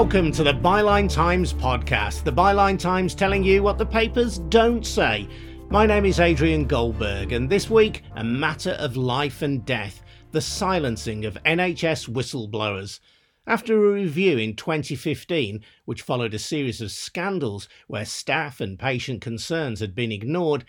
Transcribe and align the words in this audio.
Welcome 0.00 0.32
to 0.32 0.42
the 0.42 0.54
Byline 0.54 1.12
Times 1.12 1.52
podcast, 1.52 2.24
the 2.24 2.32
Byline 2.32 2.78
Times 2.78 3.14
telling 3.14 3.44
you 3.44 3.62
what 3.62 3.76
the 3.76 3.84
papers 3.84 4.38
don't 4.38 4.84
say. 4.84 5.28
My 5.68 5.84
name 5.84 6.06
is 6.06 6.20
Adrian 6.20 6.64
Goldberg, 6.64 7.32
and 7.32 7.50
this 7.50 7.68
week, 7.68 8.02
a 8.16 8.24
matter 8.24 8.70
of 8.78 8.96
life 8.96 9.42
and 9.42 9.62
death 9.66 10.02
the 10.30 10.40
silencing 10.40 11.26
of 11.26 11.36
NHS 11.44 12.08
whistleblowers. 12.08 12.98
After 13.46 13.76
a 13.76 13.92
review 13.92 14.38
in 14.38 14.56
2015, 14.56 15.62
which 15.84 16.00
followed 16.00 16.32
a 16.32 16.38
series 16.38 16.80
of 16.80 16.90
scandals 16.90 17.68
where 17.86 18.06
staff 18.06 18.58
and 18.58 18.78
patient 18.78 19.20
concerns 19.20 19.80
had 19.80 19.94
been 19.94 20.12
ignored, 20.12 20.64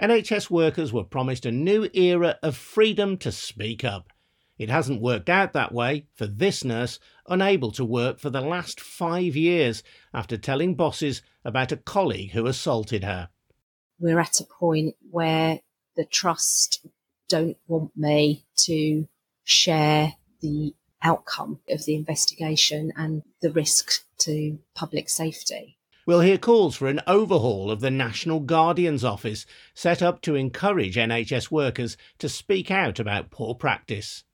NHS 0.00 0.48
workers 0.48 0.92
were 0.92 1.02
promised 1.02 1.44
a 1.44 1.50
new 1.50 1.88
era 1.92 2.38
of 2.40 2.56
freedom 2.56 3.18
to 3.18 3.32
speak 3.32 3.82
up. 3.82 4.12
It 4.58 4.70
hasn't 4.70 5.02
worked 5.02 5.28
out 5.28 5.52
that 5.52 5.72
way 5.72 6.06
for 6.14 6.26
this 6.26 6.64
nurse, 6.64 6.98
unable 7.28 7.70
to 7.72 7.84
work 7.84 8.18
for 8.18 8.30
the 8.30 8.40
last 8.40 8.80
five 8.80 9.36
years 9.36 9.82
after 10.14 10.38
telling 10.38 10.74
bosses 10.74 11.20
about 11.44 11.72
a 11.72 11.76
colleague 11.76 12.30
who 12.30 12.46
assaulted 12.46 13.04
her. 13.04 13.28
We're 13.98 14.20
at 14.20 14.40
a 14.40 14.44
point 14.44 14.96
where 15.10 15.60
the 15.94 16.04
trust 16.04 16.86
don't 17.28 17.58
want 17.66 17.96
me 17.96 18.46
to 18.64 19.08
share 19.44 20.14
the 20.40 20.74
outcome 21.02 21.60
of 21.68 21.84
the 21.84 21.94
investigation 21.94 22.92
and 22.96 23.22
the 23.42 23.50
risk 23.50 24.04
to 24.18 24.58
public 24.74 25.08
safety. 25.08 25.76
We'll 26.06 26.20
hear 26.20 26.38
calls 26.38 26.76
for 26.76 26.88
an 26.88 27.00
overhaul 27.06 27.70
of 27.70 27.80
the 27.80 27.90
National 27.90 28.40
Guardian's 28.40 29.04
Office, 29.04 29.44
set 29.74 30.02
up 30.02 30.20
to 30.22 30.34
encourage 30.36 30.96
NHS 30.96 31.50
workers 31.50 31.96
to 32.18 32.28
speak 32.28 32.70
out 32.70 32.98
about 32.98 33.30
poor 33.30 33.54
practice. 33.54 34.24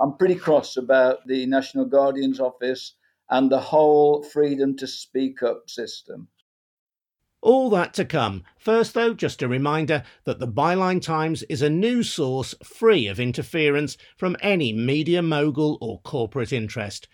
I'm 0.00 0.16
pretty 0.16 0.34
cross 0.34 0.76
about 0.76 1.26
the 1.26 1.46
National 1.46 1.84
Guardian's 1.84 2.40
Office 2.40 2.94
and 3.30 3.50
the 3.50 3.60
whole 3.60 4.22
freedom 4.22 4.76
to 4.76 4.86
speak 4.86 5.42
up 5.42 5.68
system. 5.68 6.28
All 7.40 7.70
that 7.70 7.92
to 7.94 8.04
come. 8.04 8.44
First, 8.56 8.94
though, 8.94 9.14
just 9.14 9.42
a 9.42 9.48
reminder 9.48 10.04
that 10.24 10.38
the 10.38 10.46
Byline 10.46 11.02
Times 11.02 11.42
is 11.44 11.60
a 11.60 11.68
news 11.68 12.08
source 12.08 12.54
free 12.62 13.08
of 13.08 13.18
interference 13.18 13.96
from 14.16 14.36
any 14.40 14.72
media 14.72 15.22
mogul 15.22 15.76
or 15.80 16.00
corporate 16.02 16.52
interest. 16.52 17.08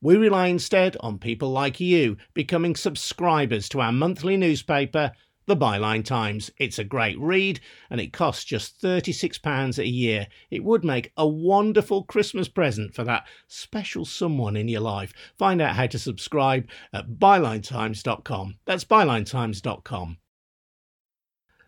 We 0.00 0.16
rely 0.16 0.46
instead 0.46 0.96
on 1.00 1.18
people 1.18 1.50
like 1.50 1.80
you 1.80 2.16
becoming 2.32 2.76
subscribers 2.76 3.68
to 3.70 3.80
our 3.80 3.92
monthly 3.92 4.38
newspaper 4.38 5.12
the 5.46 5.56
Byline 5.56 6.04
Times. 6.04 6.50
It's 6.58 6.78
a 6.78 6.84
great 6.84 7.18
read 7.18 7.60
and 7.90 8.00
it 8.00 8.12
costs 8.12 8.44
just 8.44 8.80
£36 8.82 9.78
a 9.78 9.86
year. 9.86 10.26
It 10.50 10.64
would 10.64 10.84
make 10.84 11.12
a 11.16 11.26
wonderful 11.26 12.04
Christmas 12.04 12.48
present 12.48 12.94
for 12.94 13.04
that 13.04 13.26
special 13.48 14.04
someone 14.04 14.56
in 14.56 14.68
your 14.68 14.80
life. 14.80 15.12
Find 15.38 15.60
out 15.60 15.76
how 15.76 15.86
to 15.86 15.98
subscribe 15.98 16.68
at 16.92 17.10
bylinetimes.com. 17.18 18.56
That's 18.64 18.84
bylinetimes.com. 18.84 20.18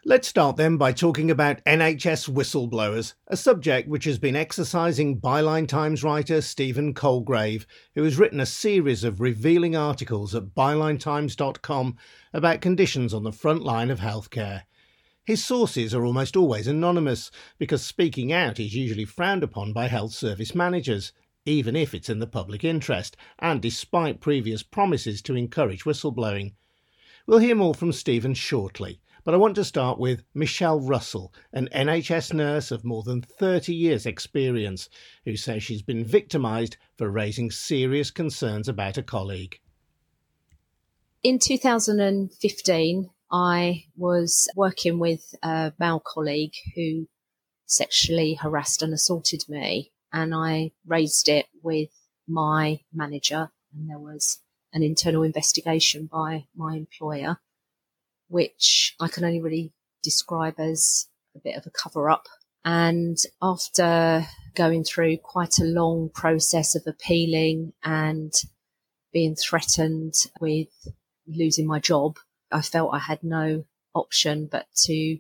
Let's 0.09 0.29
start 0.29 0.55
then 0.57 0.77
by 0.77 0.93
talking 0.93 1.33
about 1.33 1.65
NHS 1.65 2.31
whistleblowers, 2.31 3.15
a 3.27 3.37
subject 3.37 3.89
which 3.89 4.05
has 4.05 4.21
been 4.21 4.37
exercising 4.37 5.21
Byline 5.21 5.67
Times 5.67 6.05
writer 6.05 6.41
Stephen 6.43 6.95
Colegrave, 6.95 7.67
who 7.97 8.05
has 8.05 8.17
written 8.17 8.39
a 8.39 8.47
series 8.47 9.03
of 9.03 9.21
revealing 9.21 9.75
articles 9.75 10.33
at 10.33 10.55
bylinetimes.com 10.55 11.97
about 12.33 12.61
conditions 12.61 13.13
on 13.13 13.25
the 13.25 13.33
front 13.33 13.65
line 13.65 13.91
of 13.91 13.99
healthcare. 13.99 14.63
His 15.25 15.45
sources 15.45 15.93
are 15.93 16.05
almost 16.05 16.37
always 16.37 16.69
anonymous 16.69 17.33
because 17.59 17.83
speaking 17.83 18.33
out 18.33 18.61
is 18.61 18.77
usually 18.77 19.07
frowned 19.07 19.43
upon 19.43 19.73
by 19.73 19.89
health 19.89 20.13
service 20.13 20.55
managers, 20.55 21.13
even 21.47 21.75
if 21.75 21.95
it's 21.95 22.09
in 22.09 22.21
the 22.21 22.29
public 22.29 22.63
interest, 22.63 23.17
and 23.41 23.61
despite 23.61 24.21
previous 24.21 24.63
promises 24.63 25.21
to 25.23 25.35
encourage 25.35 25.83
whistleblowing. 25.83 26.53
We'll 27.27 27.41
hear 27.41 27.57
more 27.57 27.75
from 27.75 27.91
Stephen 27.91 28.35
shortly. 28.35 29.01
But 29.27 29.35
I 29.35 29.39
want 29.39 29.57
to 29.57 29.65
start 29.65 29.99
with 29.99 30.23
Michelle 30.35 30.79
Russell, 30.79 31.35
an 31.53 31.69
NHS 31.75 32.33
nurse 32.33 32.71
of 32.71 32.85
more 32.85 33.03
than 33.03 33.23
30 33.23 33.75
years' 33.75 34.07
experience, 34.07 34.89
who 35.25 35.37
says 35.37 35.65
she's 35.65 35.83
been 35.83 36.05
victimised 36.05 36.77
for 36.97 37.11
raising 37.11 37.51
serious 37.51 38.13
concerns 38.13 38.69
about 38.69 38.99
a 38.99 39.03
colleague. 39.03 39.59
In 41.25 41.41
2015, 41.41 43.11
I 43.33 43.87
was 43.97 44.49
working 44.55 45.01
with 45.01 45.35
a 45.43 45.73
male 45.77 45.99
colleague 45.99 46.55
who 46.77 47.09
sexually 47.67 48.35
harassed 48.35 48.81
and 48.81 48.95
assaulted 48.95 49.43
me, 49.49 49.91
and 50.13 50.37
I 50.37 50.71
raised 50.87 51.29
it 51.29 51.47
with 51.65 51.91
my 52.29 52.79
manager, 52.95 53.51
and 53.75 53.91
there 53.91 53.99
was 53.99 54.39
an 54.73 54.85
internal 54.85 55.25
investigation 55.25 56.07
by 56.07 56.47
my 56.55 56.77
employer 56.77 57.41
which 58.29 58.95
I 59.01 59.09
can 59.09 59.25
only 59.25 59.41
really 59.41 59.73
describe 60.03 60.59
as 60.59 61.09
a 61.35 61.41
bit 61.41 61.57
of 61.57 61.67
a 61.67 61.71
cover 61.71 62.11
up. 62.11 62.27
And 62.65 63.17
after 63.41 64.27
going 64.55 64.85
through 64.85 65.19
quite 65.19 65.59
a 65.61 65.65
long 65.65 66.11
process 66.13 66.75
of 66.75 66.83
appealing 66.87 67.73
and 67.85 68.33
being 69.13 69.37
threatened 69.37 70.15
with 70.41 70.69
losing 71.29 71.67
my 71.67 71.79
job, 71.79 72.17
I 72.51 72.63
felt 72.63 72.95
I 72.95 72.99
had 72.99 73.23
no 73.23 73.65
option 73.95 74.49
but 74.51 74.67
to 74.85 75.19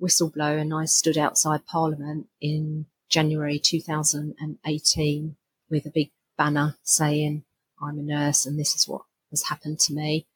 whistleblow. 0.00 0.60
And 0.60 0.72
I 0.72 0.86
stood 0.86 1.18
outside 1.18 1.66
Parliament 1.66 2.26
in 2.40 2.86
January 3.10 3.58
2018 3.58 5.36
with 5.70 5.86
a 5.86 5.90
big 5.90 6.10
banner 6.36 6.76
saying, 6.82 7.44
I'm 7.82 7.98
a 7.98 8.02
nurse 8.02 8.46
and 8.46 8.58
this 8.58 8.74
is 8.74 8.88
what 8.88 9.02
has 9.30 9.44
happened 9.44 9.78
to 9.80 9.94
me. 9.94 10.26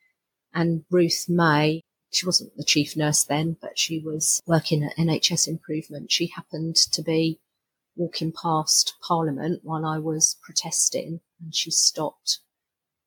And 0.55 0.85
Ruth 0.91 1.27
May 1.29 1.83
she 2.13 2.27
wasn't 2.27 2.57
the 2.57 2.65
chief 2.65 2.97
nurse 2.97 3.25
then, 3.25 3.57
but 3.61 3.79
she 3.79 3.99
was 3.99 4.43
working 4.47 4.85
at 4.85 4.97
NHS 4.97 5.49
Improvement. 5.49 6.13
She 6.13 6.27
happened 6.27 6.77
to 6.77 7.03
be 7.03 7.41
walking 7.97 8.33
past 8.33 8.95
Parliament 9.07 9.61
while 9.63 9.85
I 9.85 9.99
was 9.99 10.37
protesting, 10.43 11.21
and 11.41 11.55
she 11.55 11.71
stopped 11.71 12.39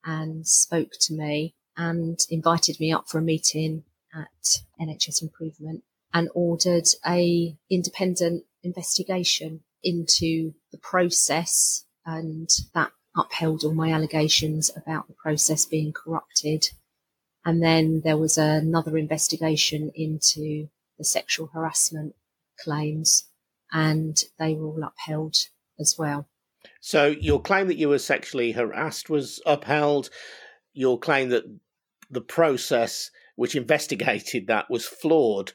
and 0.03 0.47
spoke 0.47 0.91
to 1.01 1.13
me 1.13 1.55
and 1.77 2.19
invited 2.29 2.79
me 2.79 2.91
up 2.91 3.07
for 3.07 3.19
a 3.19 3.23
meeting 3.23 3.83
at 4.13 4.59
NHS 4.79 5.21
Improvement 5.21 5.83
and 6.13 6.29
ordered 6.33 6.87
a 7.05 7.57
independent 7.69 8.45
investigation 8.63 9.61
into 9.83 10.53
the 10.71 10.77
process 10.77 11.85
and 12.05 12.49
that 12.73 12.91
upheld 13.15 13.63
all 13.63 13.73
my 13.73 13.91
allegations 13.91 14.71
about 14.75 15.07
the 15.07 15.13
process 15.13 15.65
being 15.65 15.93
corrupted 15.93 16.69
and 17.45 17.61
then 17.61 18.01
there 18.03 18.17
was 18.17 18.37
another 18.37 18.97
investigation 18.97 19.91
into 19.93 20.67
the 20.97 21.05
sexual 21.05 21.47
harassment 21.53 22.15
claims, 22.59 23.29
and 23.71 24.23
they 24.39 24.55
were 24.55 24.67
all 24.67 24.83
upheld 24.83 25.35
as 25.79 25.95
well. 25.97 26.27
So, 26.81 27.07
your 27.07 27.41
claim 27.41 27.67
that 27.67 27.77
you 27.77 27.89
were 27.89 27.99
sexually 27.99 28.51
harassed 28.51 29.09
was 29.09 29.41
upheld. 29.45 30.09
Your 30.73 30.97
claim 30.97 31.29
that 31.29 31.43
the 32.09 32.21
process 32.21 33.11
which 33.35 33.55
investigated 33.55 34.47
that 34.47 34.69
was 34.69 34.85
flawed 34.85 35.51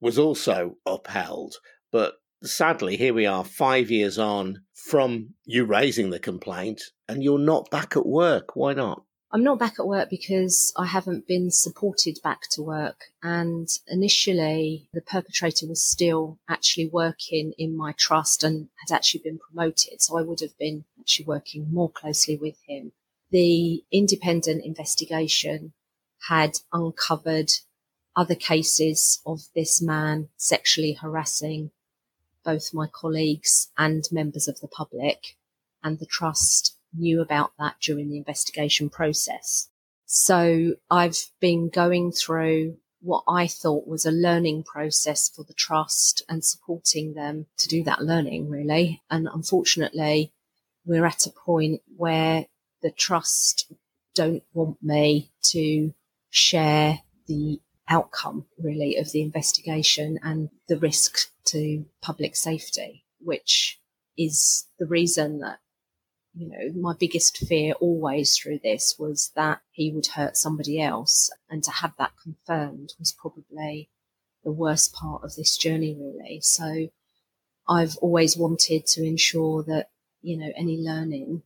was 0.00 0.18
also 0.18 0.76
upheld. 0.86 1.56
But 1.90 2.14
sadly, 2.42 2.96
here 2.96 3.14
we 3.14 3.26
are, 3.26 3.44
five 3.44 3.90
years 3.90 4.18
on 4.18 4.62
from 4.74 5.30
you 5.44 5.64
raising 5.64 6.10
the 6.10 6.18
complaint, 6.18 6.82
and 7.08 7.24
you're 7.24 7.38
not 7.38 7.70
back 7.70 7.96
at 7.96 8.06
work. 8.06 8.54
Why 8.54 8.74
not? 8.74 9.02
I'm 9.32 9.42
not 9.42 9.58
back 9.58 9.74
at 9.78 9.88
work 9.88 10.08
because 10.08 10.72
I 10.76 10.86
haven't 10.86 11.26
been 11.26 11.50
supported 11.50 12.18
back 12.22 12.42
to 12.52 12.62
work. 12.62 13.06
And 13.22 13.68
initially, 13.88 14.88
the 14.94 15.00
perpetrator 15.00 15.66
was 15.66 15.82
still 15.82 16.38
actually 16.48 16.86
working 16.86 17.52
in 17.58 17.76
my 17.76 17.92
trust 17.92 18.44
and 18.44 18.68
had 18.86 18.94
actually 18.94 19.22
been 19.24 19.38
promoted. 19.38 20.00
So 20.00 20.16
I 20.16 20.22
would 20.22 20.40
have 20.40 20.56
been 20.58 20.84
actually 21.00 21.26
working 21.26 21.72
more 21.72 21.90
closely 21.90 22.36
with 22.36 22.56
him. 22.68 22.92
The 23.30 23.84
independent 23.90 24.64
investigation 24.64 25.72
had 26.28 26.58
uncovered 26.72 27.50
other 28.14 28.36
cases 28.36 29.20
of 29.26 29.40
this 29.54 29.82
man 29.82 30.28
sexually 30.36 30.94
harassing 30.94 31.72
both 32.44 32.72
my 32.72 32.86
colleagues 32.86 33.68
and 33.76 34.04
members 34.12 34.46
of 34.46 34.60
the 34.60 34.68
public. 34.68 35.36
And 35.82 35.98
the 35.98 36.06
trust 36.06 36.76
knew 36.98 37.20
about 37.20 37.52
that 37.58 37.76
during 37.80 38.08
the 38.08 38.18
investigation 38.18 38.90
process. 38.90 39.68
So 40.06 40.74
I've 40.90 41.18
been 41.40 41.68
going 41.68 42.12
through 42.12 42.76
what 43.00 43.24
I 43.28 43.46
thought 43.46 43.86
was 43.86 44.06
a 44.06 44.10
learning 44.10 44.64
process 44.64 45.28
for 45.28 45.44
the 45.44 45.54
trust 45.54 46.22
and 46.28 46.44
supporting 46.44 47.14
them 47.14 47.46
to 47.58 47.68
do 47.68 47.82
that 47.84 48.02
learning 48.02 48.48
really. 48.48 49.02
And 49.10 49.28
unfortunately, 49.32 50.32
we're 50.84 51.06
at 51.06 51.26
a 51.26 51.30
point 51.30 51.82
where 51.96 52.46
the 52.82 52.90
trust 52.90 53.72
don't 54.14 54.42
want 54.52 54.82
me 54.82 55.30
to 55.42 55.92
share 56.30 57.00
the 57.26 57.60
outcome 57.88 58.46
really 58.58 58.96
of 58.96 59.12
the 59.12 59.22
investigation 59.22 60.18
and 60.22 60.48
the 60.68 60.78
risk 60.78 61.30
to 61.44 61.84
public 62.02 62.34
safety, 62.34 63.04
which 63.20 63.78
is 64.16 64.66
the 64.78 64.86
reason 64.86 65.40
that 65.40 65.58
you 66.36 66.48
know, 66.48 66.80
my 66.80 66.94
biggest 66.98 67.38
fear 67.38 67.72
always 67.80 68.36
through 68.36 68.60
this 68.62 68.96
was 68.98 69.32
that 69.36 69.60
he 69.70 69.90
would 69.90 70.06
hurt 70.08 70.36
somebody 70.36 70.80
else. 70.80 71.30
And 71.48 71.64
to 71.64 71.70
have 71.70 71.94
that 71.98 72.12
confirmed 72.22 72.92
was 72.98 73.16
probably 73.18 73.88
the 74.44 74.52
worst 74.52 74.92
part 74.92 75.24
of 75.24 75.34
this 75.34 75.56
journey, 75.56 75.96
really. 75.98 76.40
So 76.42 76.88
I've 77.66 77.96
always 77.96 78.36
wanted 78.36 78.86
to 78.88 79.02
ensure 79.02 79.62
that, 79.64 79.88
you 80.20 80.36
know, 80.36 80.52
any 80.56 80.76
learning 80.76 81.42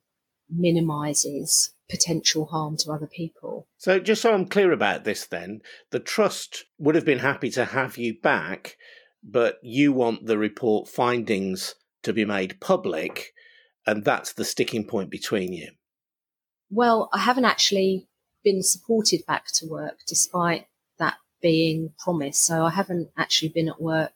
minimizes 0.51 1.73
potential 1.89 2.47
harm 2.47 2.77
to 2.79 2.91
other 2.91 3.07
people. 3.07 3.69
So, 3.79 4.01
just 4.01 4.23
so 4.23 4.35
I'm 4.35 4.47
clear 4.47 4.73
about 4.73 5.05
this, 5.05 5.27
then, 5.27 5.61
the 5.91 6.01
trust 6.01 6.65
would 6.79 6.95
have 6.95 7.05
been 7.05 7.21
happy 7.21 7.51
to 7.51 7.65
have 7.65 7.97
you 7.97 8.19
back, 8.21 8.77
but 9.23 9.59
you 9.63 9.93
want 9.93 10.27
the 10.27 10.39
report 10.39 10.89
findings 10.89 11.75
to 12.03 12.13
be 12.13 12.25
made 12.25 12.61
public, 12.61 13.33
and 13.87 14.05
that's 14.05 14.33
the 14.33 14.45
sticking 14.45 14.85
point 14.85 15.11
between 15.11 15.53
you. 15.53 15.69
Well, 16.71 17.09
I 17.13 17.19
haven't 17.19 17.45
actually 17.45 18.09
been 18.45 18.63
supported 18.63 19.27
back 19.27 19.47
to 19.55 19.67
work 19.67 19.99
despite 20.07 20.67
that 20.99 21.17
being 21.43 21.93
promised. 21.99 22.45
So, 22.45 22.65
I 22.65 22.71
haven't 22.71 23.11
actually 23.17 23.49
been 23.51 23.69
at 23.69 23.81
work 23.81 24.13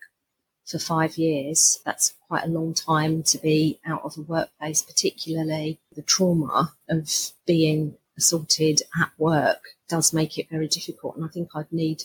for 0.66 0.78
five 0.78 1.18
years. 1.18 1.80
That's 1.84 2.14
quite 2.28 2.44
a 2.44 2.50
long 2.50 2.74
time 2.74 3.22
to 3.24 3.38
be 3.38 3.80
out 3.86 4.02
of 4.04 4.16
a 4.16 4.22
workplace, 4.22 4.82
particularly 4.82 5.80
the 5.94 6.02
trauma 6.02 6.74
of 6.88 7.10
being 7.46 7.96
assaulted 8.16 8.82
at 9.00 9.10
work 9.18 9.62
does 9.88 10.12
make 10.12 10.38
it 10.38 10.48
very 10.50 10.68
difficult. 10.68 11.16
And 11.16 11.24
I 11.24 11.28
think 11.28 11.48
I'd 11.54 11.72
need 11.72 12.04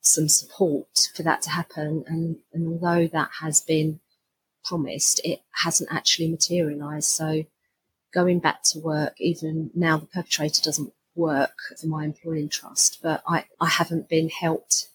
some 0.00 0.28
support 0.28 0.88
for 1.14 1.22
that 1.22 1.42
to 1.42 1.50
happen. 1.50 2.04
And, 2.06 2.36
and 2.52 2.68
although 2.68 3.06
that 3.08 3.30
has 3.40 3.60
been 3.60 4.00
promised, 4.64 5.20
it 5.24 5.40
hasn't 5.62 5.92
actually 5.92 6.28
materialised. 6.28 7.08
So 7.08 7.44
going 8.12 8.40
back 8.40 8.62
to 8.64 8.78
work, 8.78 9.14
even 9.18 9.70
now 9.74 9.98
the 9.98 10.06
perpetrator 10.06 10.62
doesn't 10.62 10.92
work 11.14 11.54
for 11.80 11.86
my 11.86 12.04
employing 12.04 12.48
trust, 12.48 12.98
but 13.02 13.22
I, 13.26 13.44
I 13.60 13.68
haven't 13.68 14.08
been 14.08 14.28
helped 14.28 14.88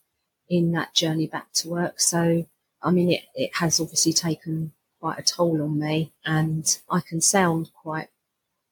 in 0.50 0.72
that 0.74 0.94
journey 0.94 1.28
back 1.28 1.52
to 1.54 1.70
work. 1.70 2.00
So 2.00 2.46
I 2.86 2.92
mean, 2.92 3.12
it, 3.12 3.24
it 3.34 3.50
has 3.56 3.80
obviously 3.80 4.14
taken 4.14 4.72
quite 5.00 5.18
a 5.18 5.24
toll 5.24 5.62
on 5.62 5.80
me, 5.80 6.14
and 6.24 6.66
I 6.90 7.02
can 7.02 7.20
sound 7.20 7.72
quite 7.74 8.10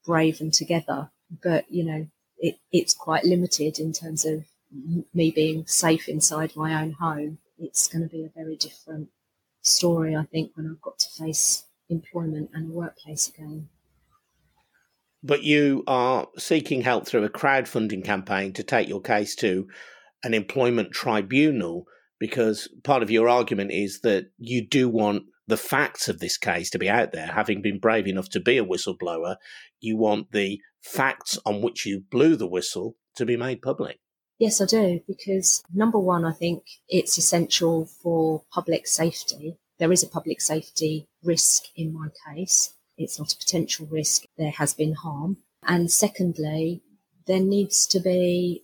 brave 0.06 0.40
and 0.40 0.54
together, 0.54 1.10
but 1.44 1.70
you 1.72 1.84
know, 1.84 2.08
it, 2.38 2.60
it's 2.72 2.94
quite 2.94 3.24
limited 3.26 3.80
in 3.80 3.92
terms 3.92 4.24
of 4.24 4.46
me 5.14 5.32
being 5.32 5.66
safe 5.66 6.08
inside 6.08 6.56
my 6.56 6.80
own 6.80 6.92
home. 6.92 7.40
It's 7.58 7.88
going 7.88 8.04
to 8.04 8.10
be 8.10 8.24
a 8.24 8.32
very 8.36 8.56
different 8.56 9.10
story, 9.64 10.16
I 10.16 10.24
think, 10.24 10.52
when 10.56 10.68
I've 10.68 10.82
got 10.82 11.00
to 11.00 11.10
face 11.18 11.66
employment 11.90 12.52
and 12.54 12.70
a 12.70 12.74
workplace 12.74 13.28
again. 13.28 13.70
But 15.24 15.44
you 15.44 15.84
are 15.88 16.28
seeking 16.38 16.82
help 16.82 17.08
through 17.08 17.24
a 17.24 17.30
crowdfunding 17.30 18.04
campaign 18.04 18.54
to 18.54 18.64
take 18.64 18.90
your 18.90 19.02
case 19.02 19.36
to 19.38 19.68
an 20.24 20.34
employment 20.34 20.92
tribunal 20.92 21.86
because 22.20 22.70
part 22.84 23.04
of 23.04 23.12
your 23.12 23.28
argument 23.28 23.72
is 23.72 24.02
that 24.02 24.26
you 24.38 24.66
do 24.66 24.88
want 24.90 25.24
the 25.48 25.58
facts 25.58 26.08
of 26.08 26.20
this 26.20 26.38
case 26.38 26.70
to 26.70 26.80
be 26.80 26.90
out 26.90 27.12
there. 27.12 27.28
Having 27.28 27.62
been 27.62 27.80
brave 27.80 28.08
enough 28.08 28.30
to 28.30 28.40
be 28.40 28.58
a 28.58 28.66
whistleblower, 28.66 29.38
you 29.80 29.98
want 29.98 30.32
the 30.32 30.60
facts 30.82 31.38
on 31.46 31.62
which 31.62 31.86
you 31.86 32.04
blew 32.12 32.36
the 32.36 32.48
whistle 32.48 32.96
to 33.16 33.26
be 33.26 33.38
made 33.38 33.62
public. 33.62 34.00
Yes, 34.40 34.60
I 34.60 34.66
do, 34.66 35.02
because 35.08 35.64
number 35.74 36.00
one, 36.00 36.26
I 36.26 36.34
think 36.34 36.64
it's 36.90 37.18
essential 37.18 37.86
for 37.86 38.44
public 38.52 38.88
safety. 38.88 39.58
There 39.80 39.92
is 39.92 40.04
a 40.04 40.08
public 40.08 40.42
safety 40.42 41.08
risk 41.24 41.64
in 41.76 41.94
my 41.94 42.10
case. 42.28 42.74
It's 42.98 43.20
not 43.20 43.34
a 43.34 43.38
potential 43.38 43.88
risk. 43.90 44.24
There 44.38 44.52
has 44.52 44.74
been 44.74 44.94
harm. 44.94 45.38
And 45.66 45.92
secondly, 45.92 46.82
there 47.26 47.40
needs 47.40 47.88
to 47.88 48.00
be 48.00 48.64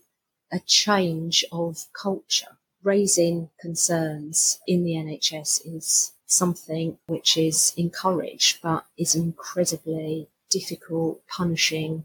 a 0.52 0.60
change 0.60 1.44
of 1.52 1.86
culture 1.92 2.58
raising 2.82 3.50
concerns 3.60 4.58
in 4.66 4.84
the 4.84 4.92
NHS 4.92 5.62
is 5.64 6.12
something 6.26 6.98
which 7.06 7.36
is 7.36 7.72
encouraged 7.76 8.60
but 8.62 8.86
is 8.96 9.14
incredibly 9.14 10.28
difficult, 10.50 11.20
punishing. 11.28 12.04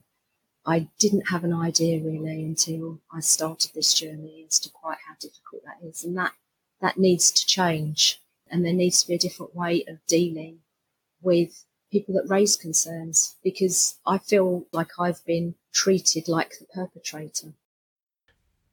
I 0.65 0.87
didn't 0.99 1.29
have 1.29 1.43
an 1.43 1.53
idea 1.53 2.01
really 2.01 2.43
until 2.43 2.99
I 3.13 3.19
started 3.19 3.71
this 3.73 3.93
journey 3.93 4.45
as 4.47 4.59
to 4.59 4.69
quite 4.69 4.97
how 5.07 5.15
difficult 5.19 5.63
that 5.65 5.87
is. 5.87 6.03
And 6.03 6.17
that, 6.17 6.33
that 6.81 6.97
needs 6.97 7.31
to 7.31 7.45
change. 7.45 8.21
And 8.49 8.65
there 8.65 8.73
needs 8.73 9.01
to 9.01 9.07
be 9.07 9.15
a 9.15 9.19
different 9.19 9.55
way 9.55 9.83
of 9.87 10.05
dealing 10.07 10.59
with 11.21 11.65
people 11.91 12.15
that 12.15 12.29
raise 12.29 12.55
concerns 12.55 13.35
because 13.43 13.95
I 14.05 14.17
feel 14.17 14.65
like 14.71 14.99
I've 14.99 15.23
been 15.25 15.55
treated 15.73 16.27
like 16.27 16.55
the 16.59 16.65
perpetrator. 16.65 17.53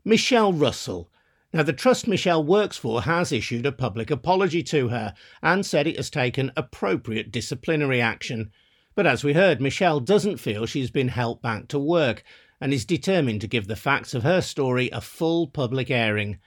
Michelle 0.05 0.53
Russell 0.53 1.11
now, 1.55 1.63
the 1.63 1.75
trust 1.75 2.09
Michelle 2.09 2.43
works 2.43 2.79
for 2.79 3.03
has 3.03 3.31
issued 3.31 3.67
a 3.67 3.73
public 3.73 4.11
apology 4.11 4.63
to 4.65 4.89
her 4.89 5.13
and 5.43 5.67
said 5.67 5.87
it 5.87 5.99
has 5.99 6.09
taken 6.09 6.51
appropriate 6.57 7.31
disciplinary 7.31 8.01
action. 8.01 8.51
But 8.95 9.07
as 9.07 9.25
we 9.25 9.33
heard, 9.33 9.61
Michelle 9.61 10.01
doesn't 10.01 10.37
feel 10.37 10.67
she's 10.67 10.91
been 10.91 11.09
helped 11.09 11.43
back 11.43 11.69
to 11.69 11.79
work 11.79 12.23
and 12.61 12.73
is 12.73 12.85
determined 12.85 13.41
to 13.41 13.47
give 13.47 13.67
the 13.67 13.77
facts 13.77 14.15
of 14.15 14.23
her 14.23 14.41
story 14.41 14.91
a 14.91 15.01
full 15.01 15.47
public 15.47 15.91
airing. 15.91 16.39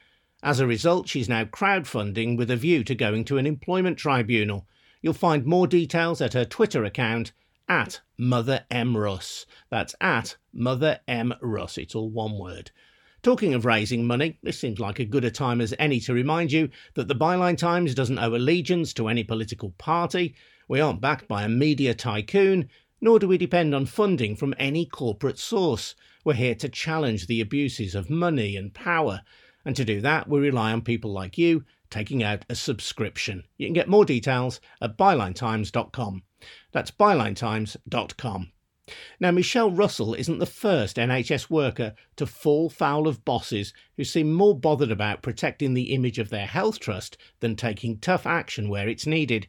As 0.43 0.59
a 0.59 0.67
result, 0.67 1.09
she's 1.09 1.27
now 1.27 1.45
crowdfunding 1.45 2.37
with 2.37 2.51
a 2.51 2.55
view 2.55 2.83
to 2.83 2.95
going 2.95 3.25
to 3.25 3.37
an 3.37 3.47
employment 3.47 3.97
tribunal. 3.97 4.67
You'll 5.01 5.13
find 5.13 5.45
more 5.45 5.67
details 5.67 6.21
at 6.21 6.33
her 6.33 6.45
Twitter 6.45 6.83
account 6.85 7.31
at 7.67 8.01
Mother 8.17 8.65
M. 8.69 8.95
Russ. 8.95 9.45
That's 9.69 9.95
at 9.99 10.37
Mother 10.53 10.99
M. 11.07 11.33
Russ. 11.41 11.77
It's 11.77 11.95
all 11.95 12.09
one 12.09 12.37
word. 12.37 12.71
Talking 13.23 13.55
of 13.55 13.65
raising 13.65 14.05
money, 14.05 14.37
this 14.43 14.59
seems 14.59 14.79
like 14.79 14.99
a 14.99 15.05
good 15.05 15.25
a 15.25 15.31
time 15.31 15.59
as 15.59 15.73
any 15.79 15.99
to 16.01 16.13
remind 16.13 16.51
you 16.51 16.69
that 16.93 17.07
the 17.07 17.15
Byline 17.15 17.57
Times 17.57 17.95
doesn't 17.95 18.19
owe 18.19 18.35
allegiance 18.35 18.93
to 18.93 19.07
any 19.07 19.23
political 19.23 19.71
party, 19.79 20.35
we 20.67 20.79
aren't 20.79 21.01
backed 21.01 21.27
by 21.27 21.43
a 21.43 21.49
media 21.49 21.93
tycoon, 21.93 22.69
nor 22.99 23.19
do 23.19 23.27
we 23.27 23.37
depend 23.37 23.75
on 23.75 23.85
funding 23.85 24.35
from 24.35 24.55
any 24.57 24.85
corporate 24.85 25.37
source. 25.37 25.95
We're 26.23 26.33
here 26.33 26.55
to 26.55 26.69
challenge 26.69 27.27
the 27.27 27.41
abuses 27.41 27.95
of 27.95 28.09
money 28.09 28.55
and 28.55 28.73
power, 28.73 29.21
and 29.63 29.75
to 29.75 29.85
do 29.85 30.01
that, 30.01 30.27
we 30.27 30.39
rely 30.39 30.71
on 30.71 30.81
people 30.81 31.11
like 31.11 31.37
you 31.37 31.65
taking 31.89 32.23
out 32.23 32.45
a 32.49 32.55
subscription. 32.55 33.43
You 33.57 33.67
can 33.67 33.73
get 33.73 33.87
more 33.87 34.05
details 34.05 34.59
at 34.81 34.97
bylinetimes.com. 34.97 36.23
That's 36.71 36.91
bylinetimes.com. 36.91 38.51
Now, 39.19 39.31
Michelle 39.31 39.71
Russell 39.71 40.13
isn't 40.13 40.37
the 40.37 40.45
first 40.45 40.97
NHS 40.97 41.49
worker 41.49 41.95
to 42.17 42.27
fall 42.27 42.69
foul 42.69 43.07
of 43.07 43.25
bosses 43.25 43.73
who 43.97 44.03
seem 44.03 44.31
more 44.31 44.57
bothered 44.57 44.91
about 44.91 45.23
protecting 45.23 45.73
the 45.73 45.93
image 45.93 46.19
of 46.19 46.29
their 46.29 46.45
health 46.45 46.79
trust 46.79 47.17
than 47.39 47.55
taking 47.55 47.97
tough 47.97 48.27
action 48.27 48.69
where 48.69 48.87
it's 48.87 49.07
needed. 49.07 49.47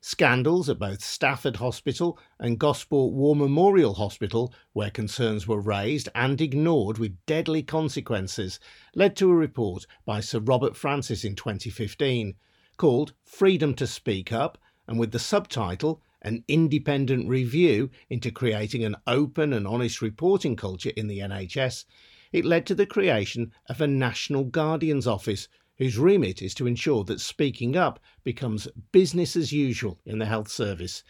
Scandals 0.00 0.68
at 0.68 0.78
both 0.78 1.02
Stafford 1.02 1.56
Hospital 1.56 2.18
and 2.38 2.58
Gosport 2.58 3.12
War 3.12 3.34
Memorial 3.34 3.94
Hospital, 3.94 4.54
where 4.72 4.90
concerns 4.90 5.48
were 5.48 5.60
raised 5.60 6.08
and 6.14 6.40
ignored 6.40 6.98
with 6.98 7.18
deadly 7.26 7.64
consequences, 7.64 8.60
led 8.94 9.16
to 9.16 9.28
a 9.28 9.34
report 9.34 9.86
by 10.04 10.20
Sir 10.20 10.38
Robert 10.38 10.76
Francis 10.76 11.24
in 11.24 11.34
2015 11.34 12.36
called 12.76 13.12
Freedom 13.24 13.74
to 13.74 13.88
Speak 13.88 14.32
Up 14.32 14.56
and 14.86 15.00
with 15.00 15.10
the 15.10 15.18
subtitle 15.18 16.00
an 16.22 16.44
independent 16.46 17.28
review 17.28 17.90
into 18.08 18.30
creating 18.30 18.84
an 18.84 18.94
open 19.06 19.52
and 19.52 19.66
honest 19.66 20.00
reporting 20.00 20.54
culture 20.54 20.92
in 20.96 21.08
the 21.08 21.18
NHS, 21.18 21.84
it 22.32 22.44
led 22.44 22.66
to 22.66 22.74
the 22.74 22.86
creation 22.86 23.52
of 23.68 23.80
a 23.80 23.86
National 23.86 24.44
Guardian's 24.44 25.06
Office, 25.08 25.48
whose 25.78 25.96
remit 25.96 26.42
is 26.42 26.54
to 26.54 26.66
ensure 26.66 27.04
that 27.04 27.20
speaking 27.20 27.76
up 27.76 28.00
becomes 28.24 28.68
business 28.92 29.36
as 29.36 29.52
usual 29.52 30.00
in 30.04 30.18
the 30.18 30.26
health 30.26 30.48
service. 30.48 31.02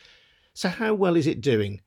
So, 0.55 0.69
how 0.69 0.95
well 0.95 1.17
is 1.17 1.27
it 1.27 1.41
doing? 1.41 1.81